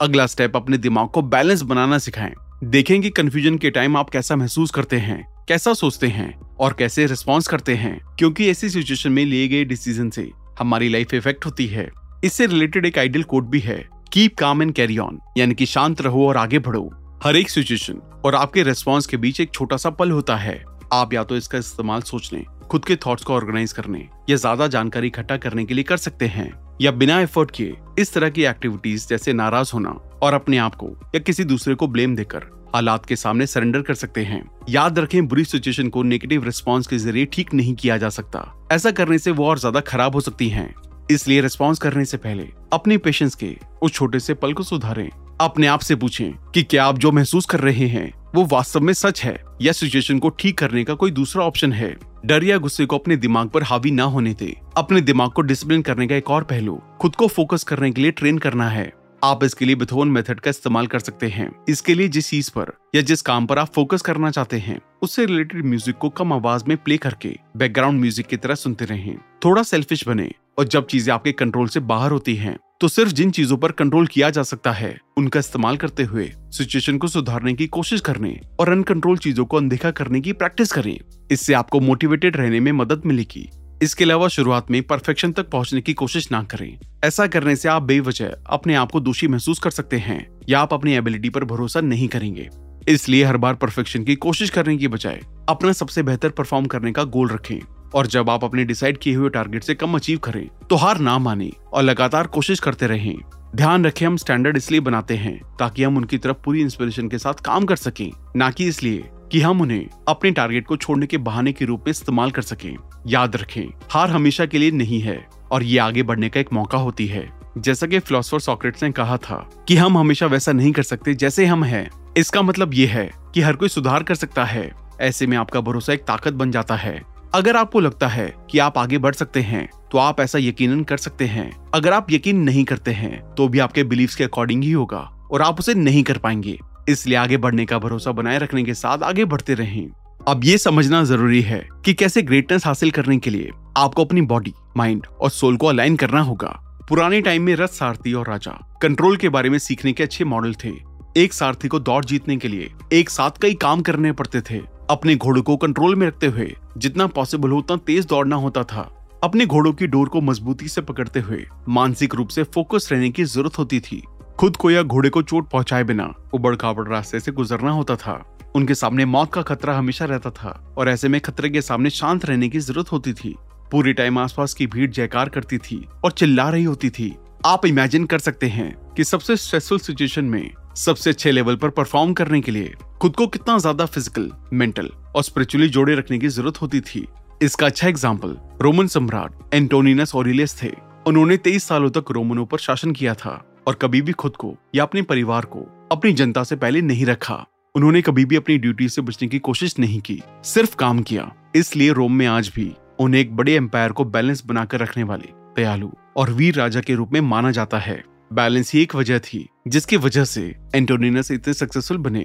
अगला 0.00 0.26
स्टेप 0.26 0.56
अपने 0.56 0.78
दिमाग 0.78 1.08
को 1.08 1.22
बैलेंस 1.24 1.62
बनाना 1.62 1.98
सिखाएँ। 1.98 2.34
देखें 2.64 3.00
कि 3.02 3.08
कंफ्यूजन 3.10 3.56
के 3.58 3.70
टाइम 3.70 3.96
आप 3.96 4.10
कैसा 4.10 4.36
महसूस 4.36 4.70
करते 4.70 4.96
हैं, 4.98 5.24
कैसा 5.48 5.72
सोचते 5.74 6.06
हैं 6.08 6.32
और 6.60 6.72
कैसे 6.72 7.04
रिस्पॉन्स 7.06 7.48
करते 7.48 7.74
हैं, 7.74 7.98
क्योंकि 8.18 8.48
ऐसी 8.50 8.68
सिचुएशन 8.70 9.12
में 9.12 9.24
लिए 9.24 9.48
गए 9.48 9.64
डिसीज़न 9.64 10.08
से 10.10 10.30
हमारी 10.58 10.88
लाइफ 10.88 11.12
इफ़ेक्ट 11.14 11.46
होती 11.46 11.66
है। 11.66 11.88
इससे 12.24 12.46
रिलेटेड 12.46 12.86
एक 12.86 12.98
आइडियल 12.98 13.24
कोड 13.24 13.50
भी 13.50 13.60
है 13.60 13.78
keep 14.12 14.36
calm 14.38 14.62
and 14.62 14.72
carry 14.72 14.98
on 14.98 15.18
यानी 15.38 15.54
कि 15.54 15.66
शांत 15.66 16.00
रहो 16.00 16.26
और 16.28 16.36
आगे 16.36 16.58
बढ़ो। 16.60 16.90
हर 17.24 17.36
एक 17.36 17.50
सिचुएशन 17.50 18.00
और 18.24 18.34
आपके 18.34 18.62
रेस्पॉन्स 18.62 19.06
के 19.06 19.16
बीच 19.16 19.40
एक 19.40 19.52
छोटा 19.54 19.76
सा 19.76 19.90
पल 19.90 20.10
होता 20.10 20.36
है। 20.36 20.62
आप 20.92 21.12
या 21.14 21.24
तो 21.24 21.36
इसका 21.36 21.58
इस्तेमाल 21.58 22.00
सोचने 22.02 22.44
खुद 22.62 22.84
के 22.84 22.96
थॉट्स 22.96 23.24
को 23.24 23.34
ऑर्गेनाइज 23.34 23.72
करने 23.72 24.08
या 24.30 24.36
ज़्यादा 24.36 24.66
जानकारी 24.68 25.06
इकट्ठा 25.06 25.36
करने 25.36 25.64
के 25.64 25.74
लिए 25.74 25.84
कर 25.84 25.96
सकते 25.98 26.26
हैं। 26.26 26.52
या 26.80 26.90
बिना 26.90 27.20
एफर्ट 27.20 27.50
किए 27.50 27.76
इस 27.98 28.12
तरह 28.12 28.30
की 28.30 28.44
एक्टिविटीज़ 28.44 29.06
जैसे 29.08 29.32
नाराज़ 29.32 29.70
होना 29.74 29.90
और 30.22 30.34
अपने 30.34 30.58
आप 30.58 30.74
को 30.74 30.88
या 31.14 31.18
किसी 31.18 31.44
दूसरे 31.44 31.74
को 31.74 31.86
ब्लेम 31.88 32.16
देकर 32.16 32.44
हालात 32.74 33.06
के 33.06 33.16
सामने 33.16 33.46
सरेंडर 33.46 33.82
कर 33.82 33.94
सकते 33.94 34.24
हैं। 34.24 34.42
याद 34.68 34.98
रखें, 34.98 35.26
बुरी 35.28 35.44
सिचुएशन 35.44 35.88
को 35.88 36.02
नेगेटिव 36.02 36.44
रिस्पॉन्स 36.44 36.86
के 36.86 36.98
ज़रिए 36.98 37.24
ठीक 37.24 37.54
नहीं 37.54 37.74
किया 37.74 37.96
जा 37.96 38.08
सकता। 38.08 38.68
ऐसा 38.72 38.90
करने 38.90 39.18
से 39.18 39.30
वो 39.30 39.46
और 39.46 39.58
ज़्यादा 39.58 39.80
खराब 39.80 40.14
हो 40.14 40.20
सकती 40.20 40.48
है। 40.48 40.68
इसलिए 41.10 41.40
रिस्पॉन्स 41.40 41.78
करने 41.78 42.04
से 42.04 42.16
पहले 42.16 42.48
अपने 42.72 42.98
पेशेंस 42.98 43.34
के 43.34 43.56
उस 43.82 43.92
छोटे 43.92 44.20
से 44.20 44.34
पल 44.34 44.52
को 44.52 44.62
सुधारें। 44.62 45.08
अपने 45.40 45.66
आप 45.66 45.80
से 45.80 45.94
पूछें 45.94 46.32
कि 46.54 46.62
क्या 46.62 46.84
आप 46.84 46.98
जो 46.98 47.12
महसूस 47.12 47.46
कर 47.46 47.60
रहे 47.60 47.86
हैं 47.86 48.12
वो 48.36 48.44
वास्तव 48.44 48.80
में 48.80 48.92
सच 48.92 49.22
है 49.24 49.36
या 49.62 49.72
सिचुएशन 49.72 50.18
को 50.18 50.28
ठीक 50.30 50.58
करने 50.58 50.82
का 50.84 50.94
कोई 50.94 51.10
दूसरा 51.10 51.44
ऑप्शन 51.44 51.72
है? 51.72 51.96
डर 52.26 52.44
या 52.44 52.56
गुस्से 52.58 52.86
को 52.86 52.98
अपने 52.98 53.16
दिमाग 53.16 53.48
पर 53.48 53.62
हावी 53.62 53.90
ना 53.90 54.04
होने 54.04 54.34
दे। 54.34 54.52
अपने 54.76 55.00
दिमाग 55.00 55.30
को 55.30 55.42
डिसिप्लिन 55.42 55.82
करने 55.82 56.06
का 56.06 56.14
एक 56.14 56.30
और 56.30 56.44
पहलू, 56.44 56.78
खुद 57.00 57.16
को 57.16 57.26
फोकस 57.26 57.64
करने 57.64 57.90
के 57.90 58.02
लिए 58.02 58.10
ट्रेन 58.10 58.38
करना 58.38 58.68
है। 58.68 58.92
आप 59.24 59.44
इसके 59.44 59.64
लिए 59.64 59.74
बिथोन 59.74 60.08
मेथड 60.08 60.40
का 60.40 60.50
इस्तेमाल 60.50 60.86
कर 60.86 60.98
सकते 60.98 61.28
हैं। 61.28 61.50
इसके 61.68 61.94
लिए 61.94 62.08
जिस 62.08 62.28
चीज़ 62.30 62.50
पर 62.50 62.72
या 62.94 63.02
जिस 63.02 63.22
काम 63.22 63.46
पर 63.46 63.58
आप 63.58 63.72
फोकस 63.74 64.02
करना 64.02 64.30
चाहते 64.30 64.58
हैं, 64.58 64.80
उससे 65.02 65.26
रिलेटेड 65.26 65.64
म्यूज़िक 65.66 65.96
को 65.96 66.08
कम 66.10 66.32
आवाज़ 66.32 66.64
में 66.68 66.76
प्ले 66.76 66.96
करके 66.96 67.36
बैकग्राउंड 67.56 68.00
म्यूज़िक 68.00 68.26
की 68.26 68.36
तरह 68.36 68.54
सुनते 68.54 68.84
रहें। 68.84 69.16
थोड़ा 69.44 69.62
सेल्फिश 69.62 70.08
बने 70.08 70.30
और 70.58 70.68
जब 70.68 70.86
चीज़ें 70.86 71.12
आपके 71.14 71.32
कंट्रोल 71.32 71.68
से 71.68 71.80
बाहर 71.82 72.10
होती 72.10 72.34
हैं 72.36 72.56
तो 72.80 72.88
सिर्फ़ 72.88 73.12
जिन 73.12 73.30
चीज़ों 73.30 73.56
पर 73.56 73.72
कंट्रोल 73.72 74.06
किया 74.06 74.28
जा 74.30 74.42
सकता 74.42 74.72
है, 74.72 74.96
उनका 75.18 75.40
इस्तेमाल 75.40 75.76
करते 75.76 76.02
हुए 76.02 76.30
सिचुएशन 76.50 76.98
को 76.98 77.08
सुधारने 77.08 77.52
की 77.54 77.66
कोशिश 77.66 78.00
करने 78.00 78.38
और 78.60 78.70
अनकंट्रोल 78.70 79.18
चीज़ों 79.18 79.44
को 79.44 79.56
अनदेखा 79.56 79.90
करने 79.90 80.20
की 80.20 80.32
प्रैक्टिस 80.32 80.72
करें। 80.72 80.98
इससे 81.30 81.54
आपको 81.54 81.80
मोटिवेटेड 81.80 82.36
रहने 82.36 82.60
में 82.60 82.70
मदद 82.72 83.02
मिलेगी। 83.06 83.48
इसके 83.82 84.04
अलावा 84.04 84.28
शुरुआत 84.28 84.70
में 84.70 84.82
परफेक्शन 84.82 85.32
तक 85.32 85.48
पहुँचने 85.50 85.80
की 85.80 85.92
कोशिश 85.92 86.30
ना 86.32 86.42
करें। 86.42 86.78
ऐसा 87.04 87.26
करने 87.26 87.54
से 87.56 87.68
आप 87.68 87.82
बेवजह 87.82 88.34
अपने 88.46 88.74
आप 88.74 88.90
को 88.90 89.00
दोषी 89.00 89.28
महसूस 89.28 89.58
कर 89.58 89.70
सकते 89.70 89.98
हैं 89.98 90.26
या 90.48 90.60
आप 90.60 90.74
अपनी 90.74 90.94
एबिलिटी 90.94 91.30
पर 91.30 91.44
भरोसा 91.44 91.80
नहीं 91.80 92.08
करेंगे। 92.08 92.48
इसलिए 92.88 93.24
हर 93.24 93.36
बार 93.36 93.54
परफेक्शन 93.54 94.04
की 94.04 94.14
कोशिश 94.16 94.50
करने 94.50 94.76
की 94.76 94.88
बजाय 94.88 95.20
अपना 95.48 95.72
सबसे 95.72 96.02
बेहतर 96.02 96.30
परफॉर्म 96.30 96.66
करने 96.66 96.92
का 96.92 97.04
गोल 97.06 97.28
रखें। 97.28 97.58
और 97.94 98.06
जब 98.06 98.30
आप 98.30 98.44
अपने 98.44 98.64
डिसाइड 98.64 98.98
किए 98.98 99.14
हुए 99.14 99.30
टारगेट 99.30 99.64
से 99.64 99.74
कम 99.74 99.94
अचीव 99.94 100.18
करें 100.18 100.48
तो 100.70 100.76
हार 100.76 100.98
ना 100.98 101.18
माने 101.18 101.50
और 101.72 101.82
लगातार 101.82 102.26
कोशिश 102.26 102.60
करते 102.60 102.86
रहें। 102.86 103.16
ध्यान 103.56 103.84
रखें, 103.84 104.06
हम 104.06 104.16
स्टैंडर्ड 104.16 104.56
इसलिए 104.56 104.80
बनाते 104.80 105.16
हैं 105.16 105.40
ताकि 105.58 105.82
हम 105.82 105.96
उनकी 105.96 106.18
तरफ़ 106.18 106.36
पूरी 106.44 106.60
इंस्पिरेशन 106.60 107.08
के 107.08 107.18
साथ 107.18 107.40
काम 107.44 107.64
कर 107.64 107.76
सकें, 107.76 108.10
ना 108.36 108.50
कि 108.50 108.66
इसलिए 108.66 109.04
कि 109.32 109.40
हम 109.40 109.60
उन्हें 109.60 109.86
अपने 110.08 110.30
टारगेट 110.30 110.66
को 110.66 110.76
छोड़ने 110.76 111.06
के 111.06 111.18
बहाने 111.18 111.52
के 111.52 111.64
रूप 111.64 111.80
में 111.80 111.90
इस्तेमाल 111.90 112.30
कर 112.30 112.42
सकें। 112.42 112.76
याद 113.06 113.36
रखें, 113.36 113.66
हार 113.90 114.10
हमेशा 114.10 114.46
के 114.46 114.58
लिए 114.58 114.70
नहीं 114.70 115.00
है 115.00 115.18
और 115.50 115.62
ये 115.62 115.78
आगे 115.78 116.02
बढ़ने 116.02 116.28
का 116.28 116.40
एक 116.40 116.52
मौका 116.52 116.78
होती 116.78 117.06
है। 117.06 117.28
जैसा 117.58 117.86
कि 117.86 117.98
फिलोसफर 117.98 118.40
सॉक्रेट्स 118.40 118.82
ने 118.82 118.90
कहा 118.92 119.16
था 119.16 119.36
कि 119.68 119.76
हम 119.76 119.98
हमेशा 119.98 120.26
वैसा 120.26 120.52
नहीं 120.52 120.72
कर 120.72 120.82
सकते 120.82 121.14
जैसे 121.14 121.46
हम 121.46 121.64
हैं। 121.64 121.88
इसका 122.16 122.42
मतलब 122.42 122.74
ये 122.74 122.86
है 122.86 123.10
कि 123.34 123.40
हर 123.40 123.56
कोई 123.56 123.68
सुधार 123.68 124.02
कर 124.02 124.14
सकता 124.14 124.44
है। 124.44 124.70
ऐसे 125.00 125.26
में 125.26 125.36
आपका 125.36 125.60
भरोसा 125.60 125.92
एक 125.92 126.00
ताकत 126.00 126.32
बन 126.32 126.50
जाता 126.50 126.76
है। 126.76 127.00
अगर 127.36 127.56
आपको 127.56 127.80
लगता 127.80 128.08
है 128.08 128.32
कि 128.50 128.58
आप 128.58 128.78
आगे 128.78 128.98
बढ़ 128.98 129.14
सकते 129.14 129.40
हैं 129.40 129.68
तो 129.92 129.98
आप 129.98 130.20
ऐसा 130.20 130.38
यकीनन 130.38 130.82
कर 130.84 130.96
सकते 130.96 131.24
हैं। 131.24 131.50
अगर 131.74 131.92
आप 131.92 132.06
यकीन 132.10 132.36
नहीं 132.36 132.64
करते 132.64 132.90
हैं 132.90 133.20
तो 133.34 133.48
भी 133.48 133.58
आपके 133.58 133.82
बिलीफ 133.84 134.14
के 134.14 134.24
अकॉर्डिंग 134.24 134.62
ही 134.64 134.70
होगा 134.70 134.98
और 135.30 135.42
आप 135.42 135.58
उसे 135.58 135.74
नहीं 135.74 136.02
कर 136.02 136.18
पाएँगे। 136.18 136.58
इसलिए 136.88 137.16
आगे 137.16 137.36
बढ़ने 137.36 137.66
का 137.66 137.78
भरोसा 137.78 138.12
बनाए 138.12 138.38
रखने 138.38 138.62
के 138.64 138.74
साथ 138.74 139.02
आगे 139.02 139.24
बढ़ते 139.24 139.54
रहें। 139.54 139.88
अब 140.28 140.44
ये 140.44 140.56
समझना 140.58 141.02
ज़रूरी 141.04 141.40
है 141.42 141.58
कि 141.84 141.94
कैसे 141.94 142.22
ग्रेटनेस 142.22 142.66
हासिल 142.66 142.90
करने 142.90 143.18
के 143.18 143.30
लिए 143.30 143.50
आपको 143.76 144.04
अपनी 144.04 144.20
बॉडी 144.22 144.52
माइंड 144.76 145.06
और 145.20 145.30
सोल 145.30 145.56
को 145.56 145.66
अलाइन 145.66 145.96
करना 145.96 146.20
होगा। 146.20 146.56
पुराने 146.88 147.20
टाइम 147.20 147.42
में 147.42 147.54
रथ 147.56 147.68
सारथी 147.68 148.12
और 148.12 148.28
राजा 148.28 148.78
कंट्रोल 148.82 149.16
के 149.16 149.28
बारे 149.28 149.50
में 149.50 149.58
सीखने 149.58 149.92
के 149.92 150.02
अच्छे 150.02 150.24
मॉडल 150.24 150.54
थे। 150.54 150.72
एक 151.16 151.32
सारथी 151.32 151.68
को 151.68 151.78
दौड़ 151.80 152.04
जीतने 152.04 152.36
के 152.36 152.48
लिए 152.48 152.70
एक 152.92 153.10
साथ 153.10 153.38
कई 153.42 153.54
काम 153.54 153.82
करने 153.82 154.12
पड़ते 154.12 154.40
थे। 154.40 154.60
अपने 154.90 155.16
घोड़ों 155.16 155.42
को 155.42 155.56
कंट्रोल 155.56 155.94
में 155.94 156.06
रखते 156.06 156.26
हुए, 156.26 156.56
जितना 156.78 157.06
पॉसिबल 157.06 157.50
हो, 157.50 157.58
उतना 157.58 157.76
तेज 157.76 158.06
दौड़ना 158.06 158.36
होता 158.36 158.62
था। 158.62 159.10
अपने 159.24 159.46
घोड़ों 159.46 159.72
की 159.72 159.86
डोर 159.86 160.08
को 160.08 160.20
मजबूती 160.20 160.68
से 160.68 160.80
पकड़ते 160.80 161.20
हुए, 161.20 161.46
मानसिक 161.68 162.14
रूप 162.14 162.28
से 162.28 162.42
फोकस 162.42 162.88
रहने 162.92 163.10
की 163.10 163.24
ज़रूरत 163.24 163.58
होती 163.58 163.80
थी। 163.80 164.02
खुद 164.38 164.56
को 164.56 164.70
या 164.70 164.82
घोड़े 164.82 165.08
को 165.08 165.22
चोट 165.22 165.50
पहुँचाए 165.50 165.84
बिना 165.84 166.14
उबड़ 166.34 166.56
खाबड़ 166.56 166.88
रास्ते 166.88 167.20
से 167.20 167.32
गुजरना 167.32 167.70
होता 167.70 167.96
था। 167.96 168.38
उनके 168.56 168.74
सामने 168.74 169.04
मौत 169.04 169.32
का 169.32 169.42
खतरा 169.42 169.78
हमेशा 169.78 170.04
रहता 170.04 170.30
था, 170.30 170.74
और 170.78 170.88
ऐसे 170.88 171.08
में 171.08 171.20
खतरे 171.20 171.50
के 171.50 171.62
सामने 171.62 171.90
शांत 171.90 172.24
रहने 172.24 172.48
की 172.48 172.58
ज़रूरत 172.58 172.92
होती 172.92 173.12
थी। 173.12 173.34
पूरी 173.72 173.92
टाइम 173.92 174.18
आसपास 174.18 174.54
की 174.54 174.66
भीड़ 174.66 174.90
जयकार 174.90 175.28
करती 175.28 175.58
थी, 175.58 175.86
और 176.04 176.12
चिल्ला 176.12 176.48
रही 176.48 176.64
होती 176.64 176.90
थी। 176.90 177.16
आप 177.46 177.66
इमेजिन 177.66 178.04
कर 178.04 178.18
सकते 178.18 178.46
हैं 178.46 178.94
कि 178.96 179.04
सबसे 179.04 179.36
स्ट्रेसफुल 179.36 179.78
सिचुएशन 179.78 180.24
में 180.24 180.50
सबसे 180.76 181.10
अच्छे 181.10 181.30
लेवल 181.32 181.56
पर 181.56 181.70
परफॉर्म 181.70 182.12
करने 182.12 182.40
के 182.40 182.52
लिए 182.52 182.74
खुद 183.00 183.14
को 183.16 183.26
कितना 183.26 183.56
ज़्यादा 183.58 183.84
फ़िज़िकल 183.86 184.30
मेंटल 184.52 184.88
और 185.16 185.22
स्पिरिचुअली 185.22 185.68
जोड़े 185.68 185.94
रखने 185.94 186.18
की 186.18 186.28
ज़रूरत 186.28 186.60
होती 186.62 186.80
थी। 186.80 187.06
इसका 187.42 187.66
अच्छा 187.66 187.88
एग्ज़ाम्पल 187.88 188.36
रोमन 188.62 188.86
सम्राट 188.86 189.54
एंटोनिनस 189.54 190.14
ओरिलियस 190.14 190.56
थे। 190.62 190.70
उन्होंने 191.06 191.36
तेईस 191.36 191.64
सालों 191.64 191.90
तक 191.90 192.10
रोमनों 192.10 192.44
पर 192.46 192.58
शासन 192.58 192.92
किया 192.92 193.14
था 193.14 193.30
और 193.66 193.74
कभी 193.74 194.00
भी 194.02 194.12
खुद 194.14 194.36
को 194.36 194.54
या 194.74 194.84
अपने 194.84 195.02
परिवार 195.02 195.44
को 195.44 195.66
अपनी 195.92 196.12
जनता 196.12 196.42
से 196.44 196.56
पहले 196.56 196.80
नहीं 196.82 197.06
रखा। 197.06 197.44
उन्होंने 197.74 198.02
कभी 198.02 198.24
भी 198.24 198.36
अपनी 198.36 198.56
ड्यूटी 198.58 198.88
से 198.88 199.02
बचने 199.02 199.28
की 199.28 199.38
कोशिश 199.40 199.78
नहीं 199.78 200.00
की, 200.00 200.20
सिर्फ़ 200.44 200.76
काम 200.76 201.00
किया। 201.00 201.30
इसलिए 201.56 201.92
रोम 201.92 202.12
में 202.12 202.26
आज 202.26 202.50
भी 202.56 202.72
उन्हें 203.00 203.20
एक 203.20 203.34
बड़े 203.36 203.54
एम्पायर 203.54 203.92
को 203.92 204.04
बैलेंस 204.06 204.44
बनाकर 204.46 204.80
रखने 204.80 205.02
वाले 205.04 205.32
दयालु 205.56 205.88
और 206.16 206.30
वीर 206.32 206.54
राजा 206.54 206.80
के 206.80 206.94
रूप 206.94 207.12
में 207.12 207.20
माना 207.22 207.50
जाता 207.50 207.78
है। 207.78 208.02
बैलेंस 208.30 208.72
ही 208.72 208.82
एक 208.82 208.94
वजह 208.94 209.18
थी, 209.18 209.46
जिसकी 209.68 209.96
वजह 209.96 210.24
से 210.24 210.54
एंटोनिनस 210.74 211.30
इतने 211.30 211.54
सक्सेसफुल 211.54 211.98
बने। 211.98 212.20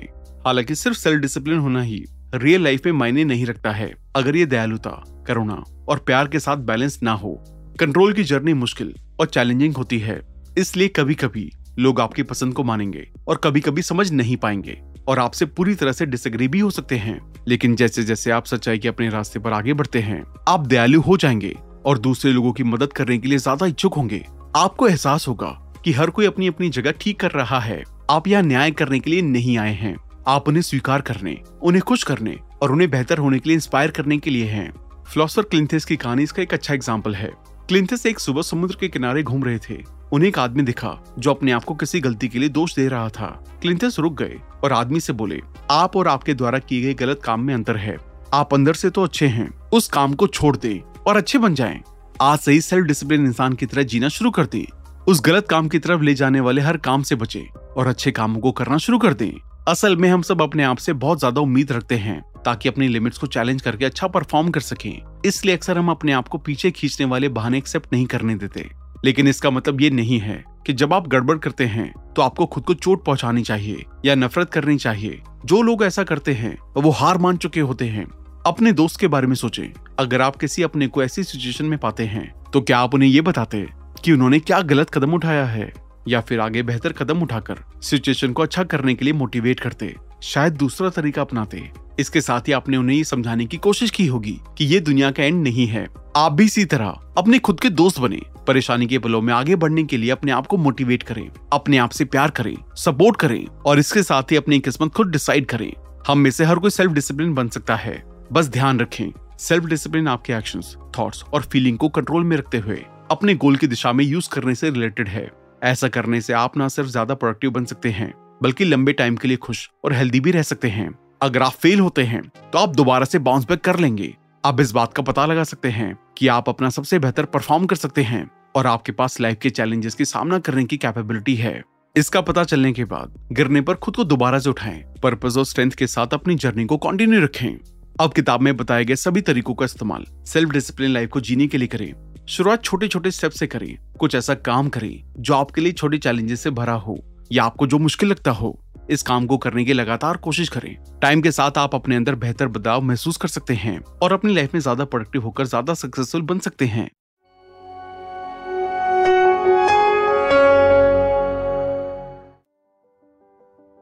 हालाँकि 0.46 0.76
सिर्फ़ 0.76 0.98
सेल्फ 0.98 1.22
डिसिप्लिन 1.22 1.60
होना 1.60 1.82
ही 1.82 2.04
रियल 2.36 2.64
लाइफ 2.64 2.86
में 2.86 2.94
मायने 2.94 3.24
नहीं 3.24 3.46
रखता 3.46 3.72
है, 3.72 3.94
अगर 4.16 4.36
ये 4.36 4.46
दयालुता, 4.46 4.92
करुणा 5.28 5.64
और 5.90 6.00
प्यार 6.00 6.28
के 6.28 6.40
साथ 6.40 6.58
बैलेंस 6.58 7.00
ना 7.04 7.12
हो। 7.12 7.34
कंट्रोल 7.80 8.14
की 8.14 8.24
जर्नी 8.24 8.54
मुश्किल 8.54 8.94
और 9.20 9.26
चैलेंजिंग 9.26 9.78
होती 9.78 10.00
है, 10.00 10.20
इसलिए 10.58 10.88
कभी 10.88 11.16
कभी 11.16 11.50
लोग 11.80 12.02
आपकी 12.02 12.24
पसंद 12.24 12.54
को 12.54 12.64
मानेंगे 12.64 13.08
और 13.28 13.42
कभी 13.44 13.62
कभी 13.62 13.82
समझ 13.82 14.12
नहीं 14.12 14.38
पाएँगे 14.38 14.78
और 15.08 15.20
आपसे 15.20 15.46
पूरी 15.46 15.76
तरह 15.76 15.92
से 15.92 16.06
डिसएग्री 16.06 16.48
भी 16.48 16.60
हो 16.60 16.70
सकते 16.70 16.98
हैं। 16.98 17.20
लेकिन 17.48 17.76
जैसे 17.76 18.04
जैसे 18.04 18.32
आप 18.32 18.46
सच्चाई 18.46 18.80
के 18.80 18.88
अपने 18.88 19.10
रास्ते 19.10 19.40
पर 19.40 19.54
आगे 19.54 19.74
बढ़ते 19.74 20.00
हैं, 20.00 20.24
आप 20.48 20.68
दयालु 20.68 21.02
हो 21.02 21.18
जाएँगे 21.18 21.56
और 21.86 21.98
दूसरे 21.98 22.32
लोगों 22.32 22.54
की 22.54 22.64
मदद 22.64 22.94
करने 22.94 23.18
के 23.18 23.28
लिए 23.28 23.38
ज़्यादा 23.38 23.66
इच्छुक 23.66 23.94
होंगे। 23.94 24.26
आपको 24.56 24.88
एहसास 24.88 25.28
होगा 25.28 25.58
कि 25.84 25.92
हर 25.92 26.10
कोई 26.10 26.26
अपनी 26.26 26.48
अपनी 26.48 26.70
जगह 26.70 26.92
ठीक 26.92 27.20
कर 27.20 27.32
रहा 27.32 27.60
है। 27.60 27.84
आप 28.10 28.28
यहाँ 28.28 28.44
न्याय 28.44 28.72
करने 28.72 29.00
के 29.00 29.12
लिए 29.12 29.22
नहीं 29.22 29.58
आए 29.58 29.74
हैं। 29.74 29.96
आप 30.28 30.48
उन्हें 30.48 30.62
स्वीकार 30.62 31.02
करने, 31.02 31.38
उन्हें 31.62 31.82
खुश 31.82 32.04
करने 32.04 32.38
और 32.62 32.72
उन्हें 32.72 32.90
बेहतर 32.92 33.18
होने 33.18 33.40
के 33.40 33.50
लिए 33.50 33.56
इंस्पायर 33.56 33.92
करने 33.92 34.18
के 34.18 34.30
लिए 34.30 34.46
हैं। 34.46 34.72
फिलोसफर 35.06 35.44
क्लिंथिस 35.44 35.86
की 35.86 35.96
कहानी 35.96 36.24
इसका 36.24 36.42
एक 36.44 36.54
अच्छा 36.54 36.74
एग्ज़ाम्पल 36.74 37.16
है। 37.16 37.32
क्लिंथिस 37.68 38.06
एक 38.06 38.20
सुबह 38.20 38.42
समुद्र 38.42 38.76
के 38.80 38.88
किनारे 38.88 39.24
घूम 39.24 39.44
रहे 39.44 39.58
थे। 39.60 39.78
उन्हें 40.14 40.28
एक 40.28 40.40
आदमी 40.40 40.64
दिखा, 40.64 40.98
जो 41.20 41.34
अपने 41.34 41.52
आप 41.52 41.64
को 41.64 41.74
किसी 41.74 42.00
गलती 42.00 42.28
के 42.28 42.40
लिए 42.40 42.50
दोष 42.50 42.76
दे 42.76 42.88
रहा 42.88 43.10
था। 43.10 43.28
क्लिंथिस 43.62 44.00
रुक 44.00 44.18
गए 44.18 44.40
और 44.64 44.74
आदमी 44.74 45.00
से 45.00 45.14
बोले, 45.14 45.40
आप 45.72 45.96
और 45.98 46.08
आपके 46.08 46.34
द्वारा 46.34 46.60
किए 46.60 46.82
गए 46.82 46.94
गलत 46.94 47.22
काम 47.24 47.42
में 47.42 47.54
अंतर 47.54 47.78
है। 47.78 47.98
आप 48.34 48.54
अंदर 48.54 48.74
से 48.74 48.90
तो 48.90 49.04
अच्छे 49.04 49.28
हैं। 49.28 49.50
उस 49.70 49.88
काम 49.88 50.14
को 50.14 50.28
छोड़ 50.28 50.56
दें 50.58 50.80
और 51.08 51.18
अच्छे 51.18 51.38
बन 51.38 51.56
जाएँ। 51.56 51.82
आज 52.22 52.40
से 52.40 52.52
ही 52.52 52.62
सेल्फ 52.62 52.88
डिसिप्लिन 52.88 53.26
इंसान 53.26 53.54
की 53.54 53.66
तरह 53.66 53.84
जीना 53.84 54.10
शुरू 54.10 54.32
कर 54.32 54.46
दें। 54.46 54.66
उस 55.08 55.22
गलत 55.26 55.48
काम 55.48 55.68
की 55.68 55.80
तरफ़ 55.80 56.02
ले 56.02 56.14
जाने 56.14 56.40
वाले 56.40 56.62
हर 56.62 56.78
काम 56.78 57.04
से 57.04 57.16
बचे 57.16 57.40
और 57.78 57.88
अच्छे 57.88 58.12
कामों 58.12 58.40
को 58.42 58.52
करना 58.52 58.78
शुरू 58.78 58.98
कर 58.98 59.14
दें। 59.14 59.32
असल 59.68 59.96
में 59.96 60.08
हम 60.10 60.22
सब 60.22 60.42
अपने 60.42 60.64
आप 60.64 60.78
से 60.78 60.94
बहुत 60.96 61.20
ज़्यादा 61.20 61.42
उम्मीद 61.42 61.72
रखते 61.72 61.96
हैं, 61.96 62.22
ताकि 62.46 62.70
अपनी 62.70 62.88
लिमिट्स 62.88 63.18
को 63.18 63.28
चैलेंज 63.28 63.62
करके 63.62 63.86
अच्छा 63.86 64.08
परफॉर्म 64.08 64.50
कर 64.50 64.60
सकें। 64.60 65.02
इसलिए 65.26 65.56
अक्सर 65.56 65.78
हम 65.78 65.90
अपने 65.92 66.12
आप 66.12 66.28
को 66.28 66.38
पीछे 66.38 66.72
खींचने 66.72 67.06
वाले 67.06 67.30
बहाने 67.30 67.58
एक्सेप्ट 67.58 67.94
नहीं 67.94 68.06
करने 68.06 68.36
देते। 68.36 68.70
लेकिन 69.06 69.28
इसका 69.28 69.50
मतलब 69.50 69.82
ये 69.82 69.90
नहीं 69.90 70.20
है 70.20 70.44
कि 70.66 70.74
जब 70.74 70.94
आप 70.94 71.08
गड़बड़ 71.08 71.38
करते 71.38 71.66
हैं 71.66 71.92
तो 72.16 72.22
आपको 72.22 72.46
खुद 72.46 72.64
को 72.64 72.74
चोट 72.76 73.04
पहुंचानी 73.06 73.42
चाहिए 73.44 73.86
या 74.06 74.16
नफरत 74.16 74.50
करनी 74.50 74.78
चाहिए। 74.78 75.22
जो 75.46 75.62
लोग 75.62 75.84
ऐसा 75.84 76.04
करते 76.04 76.34
हैं, 76.34 76.58
वो 76.78 76.90
हार 76.92 77.18
मान 77.18 77.38
चुके 77.38 77.60
होते 77.62 77.86
हैं। 77.88 78.06
अपने 78.46 78.72
दोस्त 78.74 79.00
के 79.00 79.08
बारे 79.08 79.28
में 79.28 79.36
सोचें। 79.36 79.68
अगर 80.00 80.22
आप 80.22 80.36
किसी 80.36 80.64
अपने 80.64 80.88
को 80.88 81.04
ऐसी 81.04 81.24
सिचुएशन 81.24 81.66
में 81.66 81.80
पाते 81.80 82.06
हैं 82.06 82.32
तो 82.54 82.62
क्या 82.62 82.80
आप 82.80 82.94
उन्हें 82.94 83.10
ये 83.10 83.22
बताते 83.24 83.58
कि 84.04 84.12
उन्होंने 84.12 84.40
क्या 84.40 84.60
गलत 84.62 84.90
कदम 84.90 85.14
उठाया 85.14 85.46
है 85.46 85.72
या 86.08 86.22
फिर 86.22 86.40
आगे 86.40 86.64
बेहतर 86.64 86.94
कदम 86.94 87.22
उठाकर 87.22 87.60
सिचुएशन 87.82 88.34
को 88.34 88.44
अच्छा 88.44 88.64
करने 88.64 88.94
के 88.96 89.06
लिए 89.06 89.14
मोटिवेट 89.14 89.60
करते 89.60 89.96
शायद 90.24 90.54
दूसरा 90.54 90.90
तरीका 90.90 91.22
अपनाते। 91.22 91.70
इसके 92.00 92.22
साथ 92.22 92.48
ही 92.48 92.54
आपने 92.54 92.78
उन्हें 92.78 92.98
ये 92.98 93.04
समझाने 93.04 93.46
की 93.46 93.58
कोशिश 93.58 93.92
की 93.92 94.06
होगी 94.08 94.40
कि 94.58 94.66
ये 94.66 94.80
दुनिया 94.80 95.12
का 95.12 95.24
एंड 95.24 95.42
नहीं 95.44 95.68
है। 95.68 95.88
आप 96.16 96.34
भी 96.34 96.46
इसी 96.46 96.66
तरह 96.66 96.98
अपने 97.18 97.40
खुद 97.40 97.60
के 97.60 97.70
दोस्त 97.70 98.00
बने। 98.00 98.22
परेशानी 98.48 98.88
के 98.88 99.00
पलों 99.00 99.22
में 99.22 99.34
आगे 99.34 99.56
बढ़ने 99.56 99.84
के 99.84 99.98
लिए 99.98 100.12
अपने 100.12 100.32
आप 100.32 100.48
को 100.48 100.58
मोटिवेट 100.58 101.04
करें 101.04 101.28
अपने 101.54 101.78
आप 101.78 101.90
से 101.90 102.06
प्यार 102.06 102.30
करें 102.30 102.56
सपोर्ट 102.76 103.18
करें 103.18 103.46
और 103.66 103.80
इसके 103.80 104.04
साथ 104.04 104.32
ही 104.32 104.36
अपनी 104.36 104.60
किस्मत 104.60 104.92
खुद 104.92 105.12
डिसाइड 105.12 105.46
करें। 105.46 105.72
हम 106.08 106.20
में 106.20 106.32
से 106.32 106.46
हर 106.46 106.60
कोई 106.60 106.72
सेल्फ 106.72 106.92
डिसिप्लिन 106.92 107.34
बन 107.34 107.48
सकता 107.48 107.76
है। 107.76 108.04
बस 108.34 108.48
ध्यान 108.48 108.80
रखें 108.80 109.12
सेल्फ 109.40 109.66
डिसिप्लिन 109.66 110.08
आपके 110.08 110.34
एक्शंस, 110.34 110.76
थॉट्स 110.98 111.24
और 111.24 111.42
फीलिंग 111.42 111.78
को 111.78 111.90
कंट्रोल 111.90 112.24
में 112.24 112.36
रखते 112.38 112.58
हुए। 112.58 112.84
अपने 113.12 113.34
गोल 113.36 113.56
की 113.56 113.68
दिशा 113.68 113.92
में 113.94 114.04
यूज़ 114.06 114.30
करने 114.30 114.54
से 114.56 114.70
रिलेटेड 114.70 115.08
है। 115.08 115.30
ऐसा 115.64 115.88
करने 115.88 116.20
से 116.22 116.34
आप 116.34 116.56
ना 116.58 116.68
सिर्फ़ 116.68 116.90
ज़्यादा 116.90 117.16
प्रोडक्टिव 117.16 117.52
बन 117.52 117.66
सकते 117.66 117.90
हैं, 117.92 118.14
बल्कि 118.44 118.66
लंबे 118.66 118.94
टाइम 118.94 119.16
के 119.16 119.28
लिए 119.28 119.38
खुश 119.38 119.70
और 119.86 119.94
हेल्दी 119.94 120.20
भी 120.20 120.32
रह 120.32 120.42
सकते 120.44 120.70
हैं। 120.70 120.90
अगर 121.22 121.44
आप 121.44 121.52
फेल 121.54 121.80
होते 121.80 122.04
हैं 122.04 122.22
तो 122.52 122.58
आप 122.58 122.76
दोबारा 122.76 123.06
से 123.06 123.20
बाउंस 123.20 123.46
बैक 123.48 123.62
कर 123.62 123.80
लेंगे। 123.80 124.14
आप 124.44 124.60
इस 124.62 124.72
बात 124.72 124.94
का 124.94 125.04
पता 125.04 125.26
लगा 125.26 125.44
सकते 125.44 125.70
हैं 125.70 125.96
कि 126.18 126.28
आप 126.28 126.50
अपना 126.50 126.70
सबसे 126.70 127.00
बेहतर 127.00 127.26
परफॉर्म 127.26 127.66
कर 127.66 127.76
सकते 127.76 128.04
हैं 128.04 128.30
और 128.56 128.68
आपके 128.68 128.92
पास 128.92 129.20
लाइफ 129.22 129.38
के 129.42 129.50
चैलेंजेस 129.50 129.96
की 129.96 130.06
सामना 130.06 130.40
करने 130.40 130.64
की 130.66 130.78
कैपेबिलिटी 130.78 131.36
है। 131.36 131.62
इसका 131.96 132.22
पता 132.22 132.44
चलने 132.44 132.72
के 132.74 132.86
बाद 132.86 133.18
गिरने 133.32 133.62
पर 133.62 133.76
खुद 133.76 133.96
को 133.96 134.04
दोबारा 134.06 134.40
से 134.40 134.50
उठाएँ 134.50 134.82
पर्पज 135.04 135.38
और 135.38 135.46
स्ट्रेंथ 135.46 135.72
के 135.72 135.88
साथ 135.88 136.14
अपनी 136.14 136.36
जर्नी 136.36 136.66
को 136.66 136.78
कंटिन्यू 136.80 137.22
रखें। 137.22 137.58
अब 138.00 138.14
किताब 138.14 138.42
में 138.42 138.56
बताए 138.58 138.86
गए 138.86 138.96
सभी 138.96 139.22
तरीकों 139.22 139.54
का 139.54 139.66
इस्तेमाल 139.66 140.06
सेल्फ 140.26 140.52
डिसिप्लिन 140.52 140.92
लाइफ 140.92 141.10
को 141.10 141.22
जीने 141.22 141.48
के 141.48 141.58
लिए 141.58 141.68
करें। 141.68 141.94
शुरुआत 142.28 142.64
छोटे 142.64 142.88
छोटे 142.88 143.12
स्टेप 143.12 143.32
से 143.32 143.46
करें 143.48 143.78
कुछ 144.00 144.16
ऐसा 144.16 144.34
काम 144.36 144.68
करें 144.70 145.04
जो 145.18 145.34
आपके 145.34 145.62
लिए 145.62 145.72
छोटे 145.72 145.98
चैलेंजेस 145.98 146.42
से 146.42 146.50
भरा 146.50 146.74
हो, 146.74 146.98
या 147.32 147.44
आपको 147.44 147.68
जो 147.68 147.78
मुश्किल 147.80 148.10
लगता 148.10 148.32
हो। 148.32 148.58
इस 148.90 149.02
काम 149.02 149.26
को 149.26 149.38
करने 149.38 149.64
की 149.66 149.74
लगातार 149.74 150.18
कोशिश 150.18 150.50
करें। 150.50 150.76
टाइम 151.02 151.22
के 151.22 151.32
साथ 151.32 151.58
आप 151.58 151.76
अपने 151.76 151.96
अंदर 151.96 152.16
बेहतर 152.16 152.48
बदलाव 152.48 152.82
महसूस 152.82 153.18
कर 153.18 153.28
सकते 153.28 153.54
हैं, 153.54 153.78
और 153.80 154.14
अपनी 154.14 154.34
लाइफ 154.36 154.54
में 154.54 154.62
ज़्यादा 154.62 154.86
प्रोडक्टिव 154.86 155.24
होकर 155.24 155.46
ज़्यादा 155.46 155.74
सक्सेसफुल 155.74 156.22
बन 156.22 156.40
सकते 156.40 156.66
हैं। 156.66 156.90